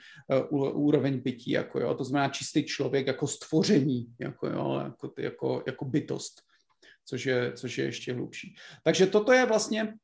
uh, 0.51 0.77
úroveň 0.85 1.21
bytí, 1.21 1.51
jako 1.51 1.81
jo, 1.81 1.95
to 1.95 2.05
znamená 2.05 2.29
čistý 2.29 2.65
člověk 2.65 3.07
jako 3.07 3.27
stvoření, 3.27 4.07
jako 4.21 4.47
jo, 4.47 4.81
jako, 4.85 5.13
jako, 5.19 5.63
jako 5.67 5.85
bytost, 5.85 6.43
což 7.05 7.27
je, 7.27 7.53
což 7.53 7.79
je 7.79 7.85
ještě 7.85 8.13
hlubší. 8.13 8.55
Takže 8.85 9.07
toto 9.07 9.33
je 9.33 9.47
vlastně 9.47 9.95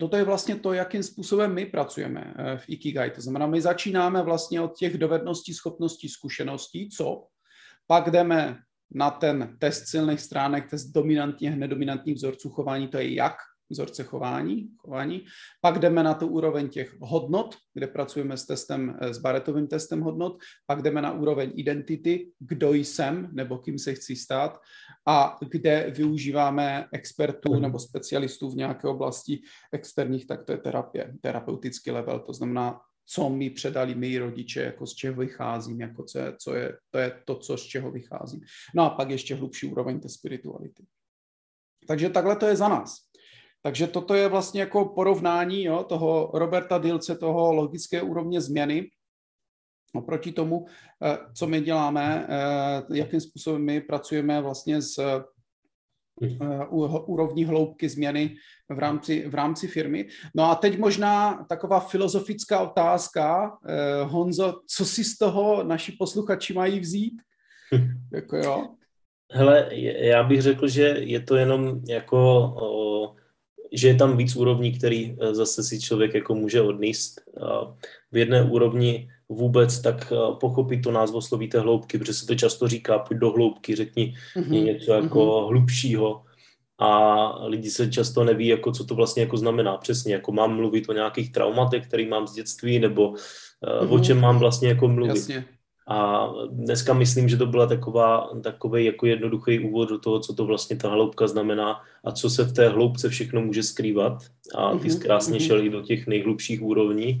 toto 0.00 0.16
je 0.16 0.24
vlastně 0.24 0.56
to, 0.56 0.72
jakým 0.72 1.02
způsobem 1.02 1.54
my 1.54 1.66
pracujeme 1.66 2.34
eh, 2.36 2.58
v 2.58 2.68
Ikigai. 2.68 3.10
To 3.10 3.20
znamená, 3.20 3.46
my 3.46 3.60
začínáme 3.60 4.22
vlastně 4.22 4.60
od 4.60 4.76
těch 4.76 4.98
dovedností, 4.98 5.54
schopností, 5.54 6.08
zkušeností, 6.08 6.88
co? 6.88 7.26
Pak 7.86 8.10
jdeme 8.10 8.58
na 8.94 9.10
ten 9.10 9.56
test 9.58 9.86
silných 9.86 10.20
stránek, 10.20 10.70
test 10.70 10.84
dominantních, 10.84 11.56
nedominantních 11.56 12.14
vzorců 12.14 12.50
chování, 12.50 12.88
to 12.88 12.98
je 12.98 13.14
jak, 13.14 13.36
vzorce 13.72 14.04
chování, 14.04 14.68
chování. 14.78 15.24
Pak 15.60 15.78
jdeme 15.78 16.02
na 16.02 16.14
tu 16.14 16.26
úroveň 16.26 16.68
těch 16.68 16.96
hodnot, 17.00 17.56
kde 17.74 17.86
pracujeme 17.86 18.36
s 18.36 18.46
testem, 18.46 18.98
eh, 19.00 19.14
s 19.14 19.18
Baretovým 19.18 19.66
testem 19.66 20.00
hodnot. 20.00 20.38
Pak 20.66 20.82
jdeme 20.82 21.02
na 21.02 21.12
úroveň 21.12 21.52
identity, 21.54 22.32
kdo 22.38 22.74
jsem 22.74 23.28
nebo 23.32 23.58
kým 23.58 23.78
se 23.78 23.94
chci 23.94 24.16
stát 24.16 24.58
a 25.06 25.38
kde 25.50 25.92
využíváme 25.96 26.86
expertů 26.92 27.60
nebo 27.60 27.78
specialistů 27.78 28.50
v 28.50 28.56
nějaké 28.56 28.88
oblasti 28.88 29.42
externích, 29.72 30.26
tak 30.26 30.44
to 30.44 30.52
je 30.52 30.58
terapie, 30.58 31.14
terapeutický 31.20 31.90
level, 31.90 32.20
to 32.20 32.32
znamená 32.32 32.80
co 33.06 33.30
mi 33.30 33.50
předali 33.50 33.94
mý 33.94 34.18
rodiče, 34.18 34.62
jako 34.62 34.86
z 34.86 34.94
čeho 34.94 35.16
vycházím, 35.16 35.80
jako 35.80 36.04
co 36.04 36.18
je, 36.18 36.34
co 36.38 36.54
je, 36.54 36.76
to 36.90 36.98
je 36.98 37.22
to, 37.24 37.36
co 37.36 37.56
z 37.56 37.62
čeho 37.62 37.90
vycházím. 37.90 38.40
No 38.74 38.82
a 38.82 38.90
pak 38.90 39.10
ještě 39.10 39.34
hlubší 39.34 39.66
úroveň 39.66 40.00
té 40.00 40.08
spirituality. 40.08 40.86
Takže 41.86 42.10
takhle 42.10 42.36
to 42.36 42.46
je 42.46 42.56
za 42.56 42.68
nás. 42.68 42.96
Takže 43.62 43.86
toto 43.86 44.14
je 44.14 44.28
vlastně 44.28 44.60
jako 44.60 44.84
porovnání 44.84 45.64
jo, 45.64 45.84
toho 45.84 46.30
Roberta 46.34 46.78
Dilce, 46.78 47.16
toho 47.16 47.52
logické 47.52 48.02
úrovně 48.02 48.40
změny 48.40 48.90
oproti 49.94 50.32
tomu, 50.32 50.66
eh, 51.02 51.18
co 51.34 51.46
my 51.46 51.60
děláme, 51.60 52.26
eh, 52.28 52.98
jakým 52.98 53.20
způsobem 53.20 53.64
my 53.64 53.80
pracujeme 53.80 54.40
vlastně 54.40 54.82
s 54.82 54.98
eh, 54.98 55.22
úrovní 57.06 57.44
hloubky 57.44 57.88
změny 57.88 58.36
v 58.68 58.78
rámci, 58.78 59.28
v 59.28 59.34
rámci 59.34 59.68
firmy. 59.68 60.08
No 60.34 60.44
a 60.44 60.54
teď 60.54 60.78
možná 60.78 61.44
taková 61.48 61.80
filozofická 61.80 62.60
otázka. 62.60 63.58
Honzo, 64.04 64.60
co 64.66 64.84
si 64.84 65.04
z 65.04 65.18
toho 65.18 65.64
naši 65.64 65.92
posluchači 65.98 66.54
mají 66.54 66.80
vzít? 66.80 67.14
Jako 68.12 68.36
jo. 68.36 68.68
Hele, 69.32 69.68
já 70.06 70.22
bych 70.22 70.42
řekl, 70.42 70.68
že 70.68 70.82
je 70.82 71.20
to 71.20 71.36
jenom 71.36 71.80
jako 71.88 72.18
o, 72.56 73.14
že 73.72 73.88
je 73.88 73.94
tam 73.94 74.16
víc 74.16 74.36
úrovní, 74.36 74.72
který 74.72 75.16
eh, 75.20 75.34
zase 75.34 75.64
si 75.64 75.80
člověk 75.80 76.14
jako 76.14 76.34
může 76.34 76.60
odníst. 76.60 77.20
V 78.12 78.16
jedné 78.16 78.42
úrovni 78.42 79.08
vůbec 79.28 79.80
tak 79.80 80.12
pochopit 80.40 80.82
to 80.82 80.92
názvosloví 80.92 81.48
té 81.48 81.60
hloubky, 81.60 81.98
protože 81.98 82.14
se 82.14 82.26
to 82.26 82.34
často 82.34 82.68
říká, 82.68 82.98
pojď 82.98 83.18
do 83.18 83.30
hloubky, 83.30 83.74
řekni 83.74 84.14
mm-hmm. 84.36 84.64
něco 84.64 84.92
jako 84.92 85.18
mm-hmm. 85.18 85.48
hlubšího 85.48 86.22
a 86.78 87.46
lidi 87.46 87.70
se 87.70 87.90
často 87.90 88.24
neví, 88.24 88.46
jako, 88.46 88.72
co 88.72 88.84
to 88.84 88.94
vlastně 88.94 89.22
jako 89.22 89.36
znamená 89.36 89.76
přesně, 89.76 90.14
jako 90.14 90.32
mám 90.32 90.56
mluvit 90.56 90.88
o 90.88 90.92
nějakých 90.92 91.32
traumatech, 91.32 91.86
který 91.86 92.08
mám 92.08 92.26
z 92.26 92.34
dětství, 92.34 92.78
nebo 92.78 93.12
mm-hmm. 93.12 93.92
o 93.94 93.98
čem 93.98 94.20
mám 94.20 94.38
vlastně 94.38 94.68
jako 94.68 94.88
mluvit. 94.88 95.16
Jasně. 95.16 95.44
A 95.88 96.28
dneska 96.50 96.94
myslím, 96.94 97.28
že 97.28 97.36
to 97.36 97.46
byla 97.46 97.66
taková, 97.66 98.30
takový 98.42 98.84
jako 98.84 99.06
jednoduchý 99.06 99.58
úvod 99.58 99.88
do 99.88 99.98
toho, 99.98 100.20
co 100.20 100.34
to 100.34 100.44
vlastně 100.44 100.76
ta 100.76 100.88
hloubka 100.88 101.26
znamená 101.26 101.80
a 102.04 102.12
co 102.12 102.30
se 102.30 102.44
v 102.44 102.52
té 102.52 102.68
hloubce 102.68 103.08
všechno 103.08 103.40
může 103.40 103.62
skrývat. 103.62 104.22
A 104.54 104.78
ty 104.78 104.88
mm-hmm. 104.88 105.02
krásně 105.02 105.38
mm-hmm. 105.38 105.46
šel 105.46 105.64
i 105.64 105.70
do 105.70 105.82
těch 105.82 106.06
nejhlubších 106.06 106.62
úrovní, 106.62 107.18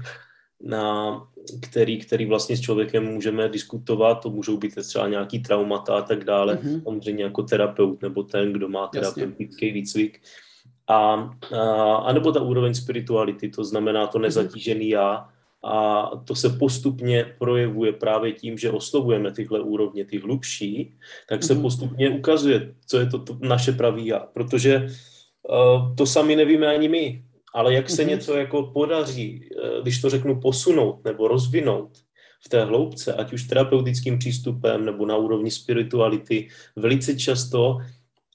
na 0.64 1.16
který, 1.62 1.98
který 1.98 2.26
vlastně 2.26 2.56
s 2.56 2.60
člověkem 2.60 3.04
můžeme 3.04 3.48
diskutovat, 3.48 4.14
to 4.14 4.30
můžou 4.30 4.56
být 4.56 4.74
třeba 4.74 5.08
nějaký 5.08 5.38
traumata 5.38 5.96
a 5.98 6.02
tak 6.02 6.24
dále, 6.24 6.54
mm-hmm. 6.54 6.82
samozřejmě 6.82 7.24
jako 7.24 7.42
terapeut 7.42 8.02
nebo 8.02 8.22
ten, 8.22 8.52
kdo 8.52 8.68
má 8.68 8.86
terapeutický 8.86 9.72
výcvik. 9.72 10.20
A, 10.88 11.30
a, 11.58 11.94
a 11.94 12.12
nebo 12.12 12.32
ta 12.32 12.40
úroveň 12.40 12.74
spirituality, 12.74 13.48
to 13.48 13.64
znamená 13.64 14.06
to 14.06 14.18
mhm. 14.18 14.22
nezatížený 14.22 14.88
já, 14.88 15.28
a 15.64 16.10
to 16.24 16.34
se 16.34 16.48
postupně 16.48 17.34
projevuje 17.38 17.92
právě 17.92 18.32
tím, 18.32 18.58
že 18.58 18.70
oslovujeme 18.70 19.32
tyhle 19.32 19.60
úrovně, 19.60 20.04
ty 20.04 20.18
hlubší, 20.18 20.94
tak 21.28 21.42
se 21.42 21.54
mhm. 21.54 21.62
postupně 21.62 22.10
ukazuje, 22.10 22.74
co 22.86 22.98
je 22.98 23.06
to, 23.06 23.18
to 23.18 23.38
naše 23.40 23.72
pravý 23.72 24.06
já. 24.06 24.18
Protože 24.18 24.86
uh, 25.48 25.94
to 25.94 26.06
sami 26.06 26.36
nevíme 26.36 26.66
ani 26.66 26.88
my, 26.88 27.24
ale 27.54 27.74
jak 27.74 27.90
se 27.90 28.02
mm-hmm. 28.02 28.08
něco 28.08 28.36
jako 28.36 28.62
podaří, 28.62 29.40
uh, 29.40 29.82
když 29.82 30.00
to 30.00 30.10
řeknu, 30.10 30.40
posunout 30.40 31.04
nebo 31.04 31.28
rozvinout 31.28 31.98
v 32.44 32.48
té 32.48 32.64
hloubce, 32.64 33.14
ať 33.14 33.32
už 33.32 33.42
terapeutickým 33.42 34.18
přístupem 34.18 34.84
nebo 34.84 35.06
na 35.06 35.16
úrovni 35.16 35.50
spirituality, 35.50 36.48
velice 36.76 37.14
často 37.14 37.78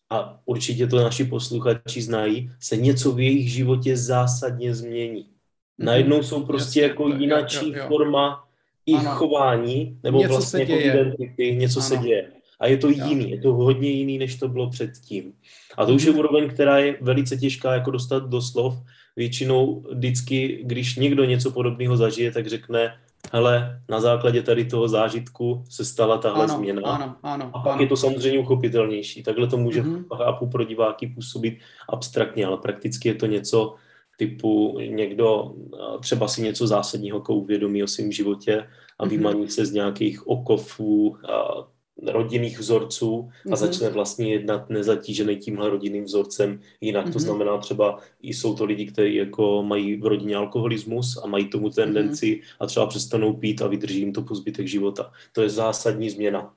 a 0.10 0.40
určitě 0.46 0.88
to 0.88 0.98
naši 0.98 1.24
posluchači 1.24 2.02
znají, 2.02 2.52
se 2.60 2.78
něco 2.78 3.12
v 3.12 3.20
jejich 3.20 3.52
životě 3.52 3.98
zásadně 3.98 4.76
změní. 4.76 5.37
Mhm. 5.78 5.86
Najednou 5.86 6.24
jsou 6.24 6.44
prostě 6.44 6.82
Jasně, 6.82 6.82
jako 6.82 7.08
jinačí 7.08 7.74
forma 7.88 8.44
i 8.86 8.94
ano. 8.94 9.12
chování, 9.12 10.00
nebo 10.04 10.20
něco 10.20 10.34
vlastně 10.34 10.60
jako 10.60 10.74
identity, 10.74 11.56
něco 11.56 11.80
ano. 11.80 11.88
se 11.88 11.98
děje. 11.98 12.28
A 12.60 12.68
je 12.68 12.78
to 12.78 12.90
jiný, 12.90 13.32
je 13.32 13.42
to 13.42 13.54
hodně 13.54 13.90
jiný, 13.90 14.18
než 14.18 14.36
to 14.36 14.48
bylo 14.48 14.70
předtím. 14.70 15.34
A 15.78 15.86
to 15.86 15.94
už 15.94 16.04
je 16.04 16.12
mhm. 16.12 16.20
úroveň, 16.20 16.50
která 16.50 16.78
je 16.78 16.98
velice 17.02 17.38
těžká 17.38 17.74
jako 17.74 17.92
dostat 17.92 18.30
do 18.30 18.42
slov. 18.42 18.74
Většinou 19.16 19.86
vždycky, 19.92 20.60
když 20.64 20.96
někdo 20.96 21.26
něco 21.26 21.52
podobného 21.52 21.98
zažije, 21.98 22.32
tak 22.32 22.48
řekne, 22.48 22.94
hele, 23.34 23.82
na 23.90 24.02
základě 24.02 24.42
tady 24.42 24.66
toho 24.66 24.88
zážitku 24.88 25.64
se 25.70 25.86
stala 25.86 26.18
tahle 26.18 26.44
ano, 26.44 26.58
změna. 26.58 26.82
Ano, 26.82 27.16
ano, 27.24 27.50
a 27.54 27.60
pak 27.60 27.74
ano. 27.74 27.82
je 27.82 27.88
to 27.88 27.98
samozřejmě 27.98 28.40
uchopitelnější. 28.40 29.24
Takhle 29.24 29.48
to 29.48 29.58
může, 29.58 29.84
mm-hmm. 29.84 30.18
chápu, 30.18 30.48
pro 30.48 30.64
diváky 30.64 31.08
působit 31.08 31.58
abstraktně, 31.90 32.46
ale 32.46 32.58
prakticky 32.58 33.10
je 33.10 33.16
to 33.16 33.26
něco, 33.26 33.76
typu 34.18 34.80
někdo 34.80 35.56
třeba 36.02 36.28
si 36.28 36.42
něco 36.42 36.68
zásadního 36.68 37.18
jako 37.18 37.36
uvědomí 37.36 37.84
o 37.84 37.88
svém 37.88 38.12
životě 38.12 38.68
a 39.00 39.06
mhm. 39.06 39.10
vymaní 39.10 39.50
se 39.50 39.66
z 39.66 39.72
nějakých 39.72 40.28
okovů 40.28 41.18
a 41.32 41.68
rodinných 42.04 42.60
vzorců 42.60 43.30
a 43.46 43.50
mm-hmm. 43.50 43.56
začne 43.56 43.90
vlastně 43.90 44.34
jednat 44.34 44.70
nezatížený 44.70 45.38
tímhle 45.38 45.70
rodinným 45.70 46.04
vzorcem 46.04 46.60
jinak. 46.82 47.06
Mm-hmm. 47.06 47.12
To 47.12 47.20
mhm. 47.20 47.26
znamená 47.26 47.58
třeba, 47.58 48.00
jsou 48.22 48.56
to 48.56 48.66
lidi, 48.66 48.86
kteří 48.86 49.16
jako 49.16 49.64
mají 49.64 49.96
v 49.96 50.06
rodině 50.06 50.36
alkoholismus 50.36 51.18
a 51.24 51.28
mají 51.28 51.50
tomu 51.50 51.70
tendenci 51.70 52.26
mm-hmm. 52.26 52.56
a 52.60 52.66
třeba 52.66 52.88
přestanou 52.88 53.34
pít 53.34 53.62
a 53.62 53.68
vydrží 53.68 54.00
jim 54.00 54.14
to 54.14 54.22
po 54.22 54.36
zbytek 54.36 54.68
života. 54.68 55.12
To 55.32 55.42
je 55.42 55.50
zásadní 55.50 56.10
změna 56.10 56.54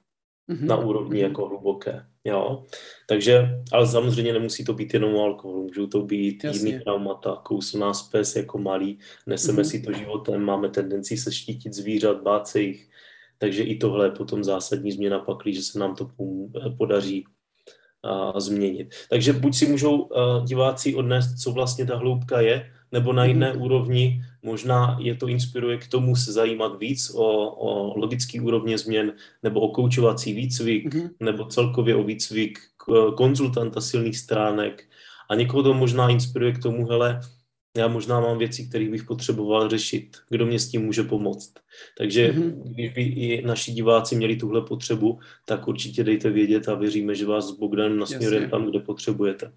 mm-hmm. 0.51 0.67
na 0.67 0.77
úrovni 0.77 1.21
mm-hmm. 1.21 1.29
jako 1.29 1.47
hluboké. 1.49 2.07
Jo? 2.25 2.65
Takže, 3.07 3.49
ale 3.73 3.87
samozřejmě 3.87 4.33
nemusí 4.33 4.65
to 4.65 4.75
být 4.75 4.95
jenom 4.95 5.17
alkohol, 5.17 5.63
můžou 5.63 5.87
to 5.87 6.03
být 6.03 6.45
Jasně. 6.45 6.71
jiný 6.71 6.81
traumata, 6.81 7.41
kousl 7.43 7.79
nás 7.79 8.03
pes 8.03 8.37
jako 8.37 8.59
malý, 8.59 8.99
neseme 9.27 9.63
mm-hmm. 9.63 9.71
si 9.71 9.81
to 9.81 9.93
životem, 9.93 10.43
máme 10.43 10.69
tendenci 10.69 11.17
se 11.17 11.33
štítit 11.33 11.75
zvířat, 11.75 12.23
bát 12.23 12.49
se 12.49 12.61
jich, 12.61 12.89
takže 13.39 13.63
i 13.63 13.77
tohle 13.77 14.07
je 14.07 14.11
potom 14.11 14.45
zásadní 14.45 14.93
změna 14.93 15.19
pak, 15.19 15.39
že 15.47 15.63
se 15.63 15.79
nám 15.79 15.95
to 15.95 16.11
podaří 16.79 17.25
a, 18.03 18.41
změnit. 18.41 18.95
Takže 19.11 19.33
buď 19.33 19.55
si 19.55 19.67
můžou 19.67 20.09
a, 20.13 20.45
diváci 20.45 20.95
odnést, 20.95 21.35
co 21.43 21.53
vlastně 21.53 21.87
ta 21.87 21.97
hloubka 21.97 22.41
je, 22.41 22.73
nebo 22.93 23.13
na 23.13 23.25
jiné 23.25 23.53
mm-hmm. 23.53 23.65
úrovni 23.65 24.23
možná 24.43 24.97
je 25.01 25.15
to 25.15 25.29
inspiruje 25.29 25.79
k 25.79 25.89
tomu 25.89 26.17
se 26.17 26.33
zajímat 26.33 26.79
víc 26.79 27.11
o, 27.15 27.51
o 27.51 27.99
logický 27.99 28.41
úrovně 28.41 28.79
změn, 28.79 29.13
nebo 29.43 29.61
o 29.61 29.69
koučovací 29.69 30.33
výcvik, 30.33 30.95
mm-hmm. 30.95 31.11
nebo 31.21 31.45
celkově 31.45 31.97
o 31.97 32.03
výcvik 32.03 32.59
konzultanta 33.17 33.81
silných 33.81 34.19
stránek. 34.19 34.85
A 35.31 35.35
někoho 35.35 35.63
to 35.63 35.75
možná 35.75 36.09
inspiruje 36.09 36.53
k 36.53 36.63
tomu, 36.63 36.87
hele, 36.87 37.21
já 37.77 37.89
možná 37.89 38.21
mám 38.21 38.39
věci, 38.39 38.67
které 38.67 38.89
bych 38.89 39.05
potřeboval 39.05 39.69
řešit. 39.69 40.17
Kdo 40.29 40.47
mě 40.47 40.59
s 40.59 40.69
tím 40.69 40.85
může 40.85 41.03
pomoct? 41.03 41.55
Takže 41.99 42.33
mm-hmm. 42.33 42.63
když 42.63 42.91
by 42.91 43.03
i 43.03 43.43
naši 43.47 43.73
diváci 43.73 44.17
měli 44.17 44.37
tuhle 44.37 44.63
potřebu, 44.63 45.19
tak 45.45 45.69
určitě 45.69 46.05
dejte 46.05 46.31
vědět 46.31 46.69
a 46.69 46.75
věříme, 46.75 47.15
že 47.15 47.27
vás 47.27 47.49
s 47.49 47.51
Bogdanem 47.59 47.99
nasměrujeme 47.99 48.49
tam, 48.49 48.71
kde 48.71 48.81
potřebujete. 48.81 49.53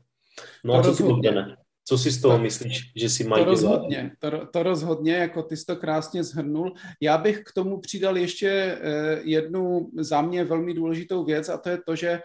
No 0.64 0.74
to 0.74 0.80
a 0.80 0.84
co 0.84 0.96
si 0.96 1.04
Bogdane? 1.04 1.58
Co 1.86 1.98
si 1.98 2.12
z 2.12 2.22
toho 2.22 2.34
tak, 2.34 2.42
myslíš, 2.42 2.92
že 2.96 3.10
si 3.10 3.24
mají 3.24 3.44
to 3.44 3.50
rozhodně, 3.50 4.12
to, 4.20 4.46
to 4.46 4.64
rozhodně, 4.64 5.14
jako 5.14 5.44
ty 5.44 5.58
jsi 5.58 5.66
to 5.66 5.76
krásně 5.76 6.24
zhrnul. 6.24 6.74
Já 7.02 7.18
bych 7.18 7.44
k 7.44 7.52
tomu 7.52 7.80
přidal 7.80 8.18
ještě 8.18 8.50
eh, 8.50 9.22
jednu 9.24 9.92
za 9.98 10.22
mě 10.22 10.44
velmi 10.44 10.74
důležitou 10.74 11.26
věc 11.26 11.50
a 11.50 11.58
to 11.58 11.70
je 11.70 11.78
to, 11.86 11.96
že 11.96 12.22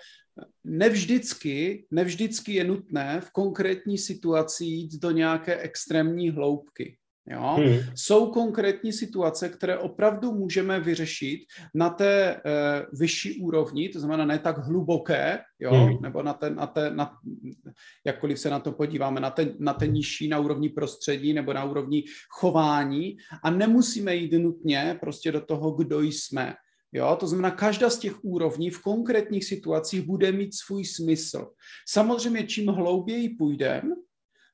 nevždycky, 0.65 1.87
nevždycky 1.91 2.55
je 2.55 2.65
nutné 2.65 3.21
v 3.21 3.31
konkrétní 3.31 3.99
situaci 3.99 4.65
jít 4.65 5.01
do 5.01 5.11
nějaké 5.11 5.57
extrémní 5.57 6.31
hloubky. 6.31 6.98
Jo? 7.31 7.57
Hmm. 7.59 7.79
Jsou 7.95 8.27
konkrétní 8.27 8.93
situace, 8.93 9.49
které 9.49 9.79
opravdu 9.79 10.33
můžeme 10.33 10.81
vyřešit 10.81 11.41
na 11.75 11.91
té 11.91 12.35
e, 12.35 12.41
vyšší 12.93 13.41
úrovni, 13.41 13.89
to 13.89 14.01
znamená 14.01 14.25
ne 14.25 14.39
tak 14.39 14.59
hluboké, 14.59 15.39
jo? 15.61 15.75
Hmm. 15.75 16.03
nebo 16.03 16.23
na 16.23 16.33
ten, 16.33 16.55
na 16.55 16.67
ten, 16.67 16.97
na, 16.97 17.13
jakkoliv 18.07 18.39
se 18.39 18.51
na 18.51 18.61
to 18.61 18.73
podíváme, 18.73 19.21
na 19.21 19.31
ten, 19.31 19.55
na 19.59 19.73
ten 19.73 19.93
nižší, 19.93 20.29
na 20.29 20.39
úrovni 20.39 20.69
prostředí 20.69 21.33
nebo 21.33 21.53
na 21.53 21.65
úrovni 21.65 22.05
chování 22.31 23.17
a 23.43 23.51
nemusíme 23.51 24.15
jít 24.15 24.33
nutně 24.33 24.97
prostě 25.01 25.33
do 25.33 25.41
toho, 25.41 25.71
kdo 25.71 26.01
jsme. 26.01 26.55
Jo, 26.93 27.17
to 27.21 27.27
znamená, 27.27 27.51
každá 27.51 27.91
z 27.91 27.99
těch 27.99 28.25
úrovní 28.25 28.71
v 28.71 28.83
konkrétních 28.83 29.45
situacích 29.45 30.03
bude 30.03 30.33
mít 30.33 30.55
svůj 30.55 30.85
smysl. 30.85 31.49
Samozřejmě, 31.89 32.47
čím 32.47 32.69
hlouběji 32.69 33.29
půjdeme, 33.29 33.95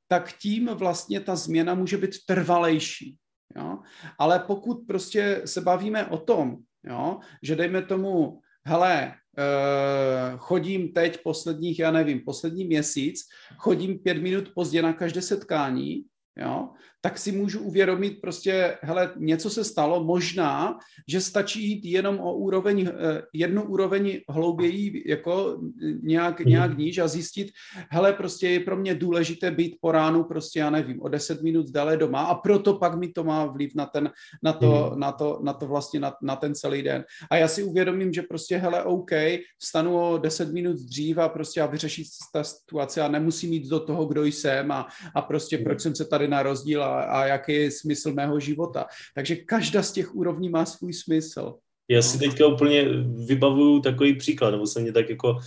tak 0.09 0.33
tím 0.33 0.67
vlastně 0.67 1.21
ta 1.21 1.37
změna 1.37 1.75
může 1.75 1.97
být 1.97 2.15
trvalejší. 2.27 3.17
Jo? 3.57 3.79
Ale 4.19 4.39
pokud 4.39 4.87
prostě 4.87 5.43
se 5.45 5.61
bavíme 5.61 6.07
o 6.07 6.19
tom, 6.19 6.57
jo, 6.85 7.19
že 7.43 7.57
dejme 7.57 7.83
tomu, 7.83 8.41
hele, 8.67 9.15
Uh, 9.39 10.39
chodím 10.39 10.93
teď 10.93 11.23
posledních, 11.23 11.79
já 11.79 11.91
nevím, 11.91 12.21
poslední 12.21 12.65
měsíc, 12.65 13.21
chodím 13.57 13.99
pět 13.99 14.15
minut 14.15 14.53
pozdě 14.55 14.83
na 14.83 14.93
každé 14.93 15.23
setkání, 15.23 16.05
jo, 16.39 16.69
tak 17.05 17.19
si 17.19 17.33
můžu 17.33 17.61
uvědomit 17.61 18.21
prostě, 18.21 18.79
hele, 18.83 19.13
něco 19.17 19.51
se 19.51 19.65
stalo, 19.65 20.05
možná, 20.05 20.79
že 21.09 21.21
stačí 21.21 21.69
jít 21.69 21.85
jenom 21.85 22.21
o 22.21 22.35
úroveň, 22.35 22.89
eh, 22.89 23.23
jednu 23.33 23.63
úroveň 23.63 24.21
hlouběji, 24.29 25.05
jako 25.07 25.61
nějak, 26.03 26.41
mhm. 26.41 26.49
nějak 26.49 26.79
níž 26.79 26.99
a 26.99 27.09
zjistit, 27.09 27.53
hele, 27.91 28.13
prostě 28.13 28.49
je 28.49 28.61
pro 28.61 28.77
mě 28.77 28.95
důležité 28.95 29.51
být 29.51 29.77
po 29.81 29.93
ránu 29.93 30.25
prostě, 30.25 30.59
já 30.59 30.71
nevím, 30.71 31.03
o 31.03 31.09
10 31.09 31.43
minut 31.43 31.71
dále 31.71 31.97
doma 31.97 32.23
a 32.25 32.35
proto 32.35 32.75
pak 32.75 32.95
mi 32.95 33.09
to 33.09 33.25
má 33.25 33.47
vliv 33.47 33.75
na 33.75 33.87
ten, 33.87 34.11
na 34.43 34.53
to, 34.53 34.91
mm. 34.93 35.01
na 35.01 35.13
to, 35.13 35.41
na 35.43 35.53
to 35.53 35.67
vlastně, 35.67 36.01
na, 36.01 36.13
na 36.23 36.37
ten 36.37 36.55
celý 36.55 36.83
den. 36.83 37.05
A 37.31 37.37
já 37.37 37.49
si 37.49 37.63
uvědomím, 37.63 38.13
že 38.13 38.23
prostě, 38.23 38.57
hele, 38.57 38.85
OK, 38.85 39.11
vstanu 39.59 40.01
o 40.01 40.19
10 40.19 40.53
minut 40.53 40.77
dřív 40.77 41.19
a 41.19 41.29
prostě 41.29 41.61
a 41.61 41.67
vyřešit 41.67 42.07
ta 42.33 42.45
situace 42.45 43.01
a 43.01 43.09
nemusím 43.09 43.53
jít 43.53 43.69
do 43.69 43.81
toho, 43.81 44.05
kdo 44.05 44.25
jsem 44.25 44.73
a, 44.73 44.87
a 45.15 45.23
prostě 45.23 45.59
proč 45.59 45.81
jsem 45.81 45.95
se 45.95 46.05
tady 46.05 46.29
narodil 46.29 46.85
a 46.85 46.94
a 47.01 47.27
jaký 47.27 47.53
je 47.53 47.71
smysl 47.71 48.13
mého 48.13 48.41
života. 48.41 48.87
Takže 49.15 49.37
každá 49.37 49.83
z 49.83 49.93
těch 49.93 50.15
úrovní 50.15 50.49
má 50.49 50.65
svůj 50.65 50.93
smysl. 50.93 51.55
Já 51.89 52.03
si 52.03 52.19
teďka 52.19 52.47
úplně 52.47 52.85
vybavuju 53.27 53.81
takový 53.81 54.17
příklad, 54.17 54.51
nebo 54.51 54.67
se 54.67 54.81
mě 54.81 54.93
tak 54.93 55.11
jako 55.11 55.39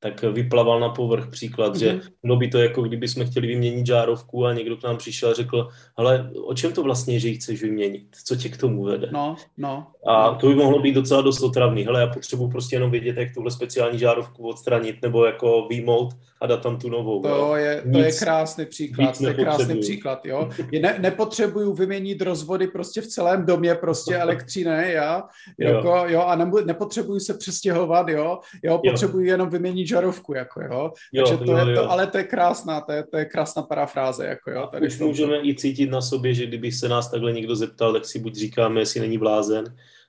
tak 0.00 0.22
vyplaval 0.22 0.80
na 0.80 0.88
povrch 0.88 1.30
příklad, 1.30 1.74
mm-hmm. 1.74 1.78
že 1.78 1.92
mhm. 1.92 2.00
bylo 2.22 2.36
by 2.36 2.48
to 2.48 2.58
jako 2.58 2.82
kdyby 2.82 3.08
jsme 3.08 3.24
chtěli 3.24 3.46
vyměnit 3.46 3.86
žárovku 3.86 4.46
a 4.46 4.52
někdo 4.52 4.76
k 4.76 4.82
nám 4.82 4.96
přišel 4.96 5.30
a 5.30 5.34
řekl, 5.34 5.68
ale 5.96 6.30
o 6.46 6.54
čem 6.54 6.72
to 6.72 6.82
vlastně 6.82 7.14
je, 7.14 7.20
že 7.20 7.28
ji 7.28 7.34
chceš 7.34 7.62
vyměnit? 7.62 8.08
Co 8.24 8.36
tě 8.36 8.48
k 8.48 8.56
tomu 8.56 8.84
vede? 8.84 9.08
No, 9.12 9.36
no. 9.56 9.86
A 10.06 10.34
to 10.34 10.46
by 10.46 10.54
mohlo 10.54 10.78
být 10.78 10.94
docela 10.94 11.22
dost 11.22 11.42
otravný. 11.42 11.84
Hele, 11.84 12.00
já 12.00 12.06
potřebuji 12.06 12.48
prostě 12.48 12.76
jenom 12.76 12.90
vědět, 12.90 13.16
jak 13.16 13.34
tuhle 13.34 13.50
speciální 13.50 13.98
žárovku 13.98 14.48
odstranit 14.48 14.96
nebo 15.02 15.24
jako 15.24 15.66
výmout 15.70 16.14
a 16.40 16.46
dát 16.46 16.62
tam 16.62 16.78
tu 16.78 16.88
novou. 16.88 17.22
To, 17.22 17.28
jo. 17.28 17.54
je, 17.54 17.82
to 17.92 17.98
je 17.98 18.12
krásný 18.12 18.66
příklad, 18.66 19.18
to 19.18 19.28
je 19.28 19.34
krásný 19.34 19.80
příklad, 19.80 20.26
jo. 20.26 20.48
Je 20.72 20.80
ne, 20.80 20.98
nepotřebuju 20.98 21.72
vyměnit 21.72 22.22
rozvody 22.22 22.66
prostě 22.66 23.00
v 23.00 23.06
celém 23.06 23.46
domě, 23.46 23.74
prostě 23.74 24.16
elektřiny, 24.18 24.92
já, 24.92 25.22
jako, 25.58 25.88
jo. 25.88 26.04
jo, 26.06 26.20
a 26.20 26.36
ne, 26.36 26.50
nepotřebuju 26.64 27.20
se 27.20 27.34
přestěhovat, 27.34 28.08
jo, 28.08 28.38
jo, 28.62 28.80
potřebuju 28.90 29.24
jo. 29.24 29.30
jenom 29.30 29.50
vyměnit 29.50 29.87
žarovku, 29.88 30.34
jako 30.34 30.60
jo. 30.60 30.92
jo 31.12 31.24
Takže 31.24 31.44
to 31.44 31.52
jo, 31.52 31.58
je 31.58 31.64
to, 31.64 31.70
jo. 31.70 31.86
ale 31.88 32.06
to 32.06 32.18
je 32.18 32.24
krásná, 32.24 32.80
to 32.80 32.92
je, 32.92 33.04
to 33.06 33.16
je 33.16 33.24
krásná 33.24 33.62
parafráze, 33.62 34.26
jako 34.26 34.50
jo. 34.50 34.68
Tady 34.72 34.86
Už 34.86 34.98
můžeme 34.98 35.38
i 35.42 35.54
cítit 35.54 35.90
na 35.90 36.00
sobě, 36.00 36.34
že 36.34 36.46
kdyby 36.46 36.72
se 36.72 36.88
nás 36.88 37.10
takhle 37.10 37.32
někdo 37.32 37.56
zeptal, 37.56 37.92
tak 37.92 38.04
si 38.04 38.18
buď 38.18 38.34
říkáme, 38.34 38.80
jestli 38.80 39.00
není 39.00 39.18
blázen, 39.18 39.64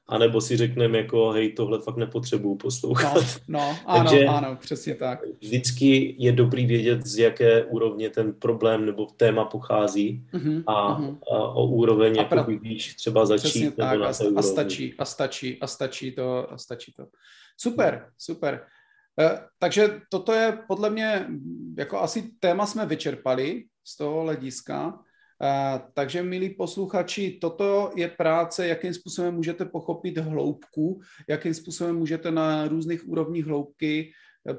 anebo 0.09 0.41
si 0.41 0.57
řekneme 0.57 0.97
jako, 0.97 1.31
hej, 1.31 1.53
tohle 1.53 1.81
fakt 1.81 1.97
nepotřebuju 1.97 2.55
poslouchat. 2.55 3.23
No, 3.47 3.59
no 3.59 3.77
ano, 3.85 4.09
Takže 4.09 4.25
ano, 4.25 4.57
přesně 4.59 4.95
tak. 4.95 5.19
Vždycky 5.41 6.15
je 6.17 6.31
dobrý 6.31 6.65
vědět, 6.65 7.05
z 7.05 7.17
jaké 7.17 7.63
úrovně 7.63 8.09
ten 8.09 8.33
problém 8.33 8.85
nebo 8.85 9.05
téma 9.05 9.45
pochází 9.45 10.25
uh-huh, 10.33 10.63
a, 10.67 10.99
uh-huh. 10.99 11.17
a 11.31 11.53
o 11.53 11.65
úroveň, 11.67 12.13
a 12.13 12.21
jako 12.21 12.29
pra... 12.29 12.43
víš, 12.43 12.95
třeba 12.95 13.25
začít. 13.25 13.49
Přesně 13.49 13.71
tak, 13.71 14.01
a, 14.01 14.07
a 14.07 14.41
stačí, 14.41 14.93
a 14.97 15.05
stačí, 15.05 15.57
a 15.61 15.67
stačí 15.67 16.11
to, 16.11 16.53
a 16.53 16.57
stačí 16.57 16.93
to. 16.93 17.07
Super, 17.57 18.05
super. 18.17 18.61
Eh, 19.19 19.39
takže 19.59 20.01
toto 20.09 20.33
je 20.33 20.59
podle 20.67 20.89
mě, 20.89 21.27
jako 21.77 21.99
asi 21.99 22.31
téma 22.39 22.65
jsme 22.65 22.85
vyčerpali 22.85 23.63
z 23.83 23.97
toho 23.97 24.21
hlediska. 24.21 24.99
Eh, 25.43 25.81
takže, 25.93 26.23
milí 26.23 26.49
posluchači, 26.49 27.37
toto 27.41 27.91
je 27.95 28.07
práce, 28.07 28.67
jakým 28.67 28.93
způsobem 28.93 29.35
můžete 29.35 29.65
pochopit 29.65 30.17
hloubku, 30.17 31.01
jakým 31.29 31.53
způsobem 31.53 31.95
můžete 31.95 32.31
na 32.31 32.67
různých 32.67 33.07
úrovních 33.07 33.45
hloubky 33.45 34.11
eh, 34.49 34.57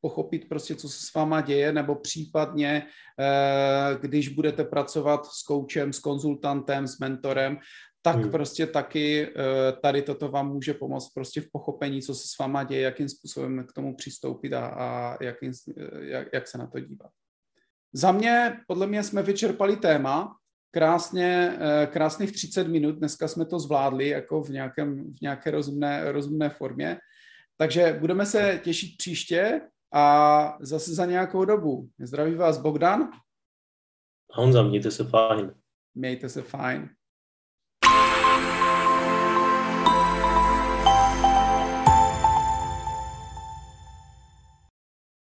pochopit 0.00 0.48
prostě, 0.48 0.74
co 0.74 0.88
se 0.88 1.06
s 1.06 1.14
váma 1.14 1.40
děje, 1.40 1.72
nebo 1.72 1.94
případně, 1.94 2.86
když 4.00 4.28
budete 4.28 4.64
pracovat 4.64 5.26
s 5.26 5.42
koučem, 5.42 5.92
s 5.92 5.98
konzultantem, 5.98 6.86
s 6.86 6.98
mentorem, 6.98 7.58
tak 8.02 8.16
hmm. 8.16 8.30
prostě 8.30 8.66
taky 8.66 9.28
eh, 9.28 9.72
tady 9.82 10.02
toto 10.02 10.28
vám 10.28 10.52
může 10.52 10.74
pomoct 10.74 11.10
prostě 11.14 11.40
v 11.40 11.50
pochopení, 11.52 12.02
co 12.02 12.14
se 12.14 12.28
s 12.28 12.38
váma 12.38 12.64
děje, 12.64 12.82
jakým 12.82 13.08
způsobem 13.08 13.66
k 13.66 13.72
tomu 13.72 13.96
přistoupit 13.96 14.52
a, 14.52 14.66
a 14.66 15.16
jakým, 15.24 15.52
eh, 15.76 16.04
jak, 16.04 16.28
jak 16.32 16.48
se 16.48 16.58
na 16.58 16.66
to 16.66 16.80
dívat. 16.80 17.10
Za 17.92 18.12
mě, 18.12 18.60
podle 18.66 18.86
mě 18.86 19.02
jsme 19.02 19.22
vyčerpali 19.22 19.76
téma, 19.76 20.36
krásně, 20.70 21.58
eh, 21.60 21.86
krásných 21.86 22.32
30 22.32 22.68
minut, 22.68 22.92
dneska 22.92 23.28
jsme 23.28 23.46
to 23.46 23.58
zvládli 23.58 24.08
jako 24.08 24.42
v, 24.42 24.48
nějakém, 24.48 25.14
v 25.14 25.20
nějaké 25.22 25.50
rozumné, 25.50 26.12
rozumné 26.12 26.48
formě, 26.48 26.98
takže 27.56 27.96
budeme 28.00 28.26
se 28.26 28.60
těšit 28.64 28.96
příště 28.98 29.60
a 29.92 30.56
zase 30.60 30.94
za 30.94 31.06
nějakou 31.06 31.44
dobu. 31.44 31.88
Zdraví 31.98 32.34
vás 32.34 32.58
Bogdan. 32.58 33.02
A 34.32 34.40
Honza, 34.40 34.62
mějte 34.62 34.90
se 34.90 35.04
fajn. 35.04 35.54
Mějte 35.94 36.28
se 36.28 36.42
fajn. 36.42 36.88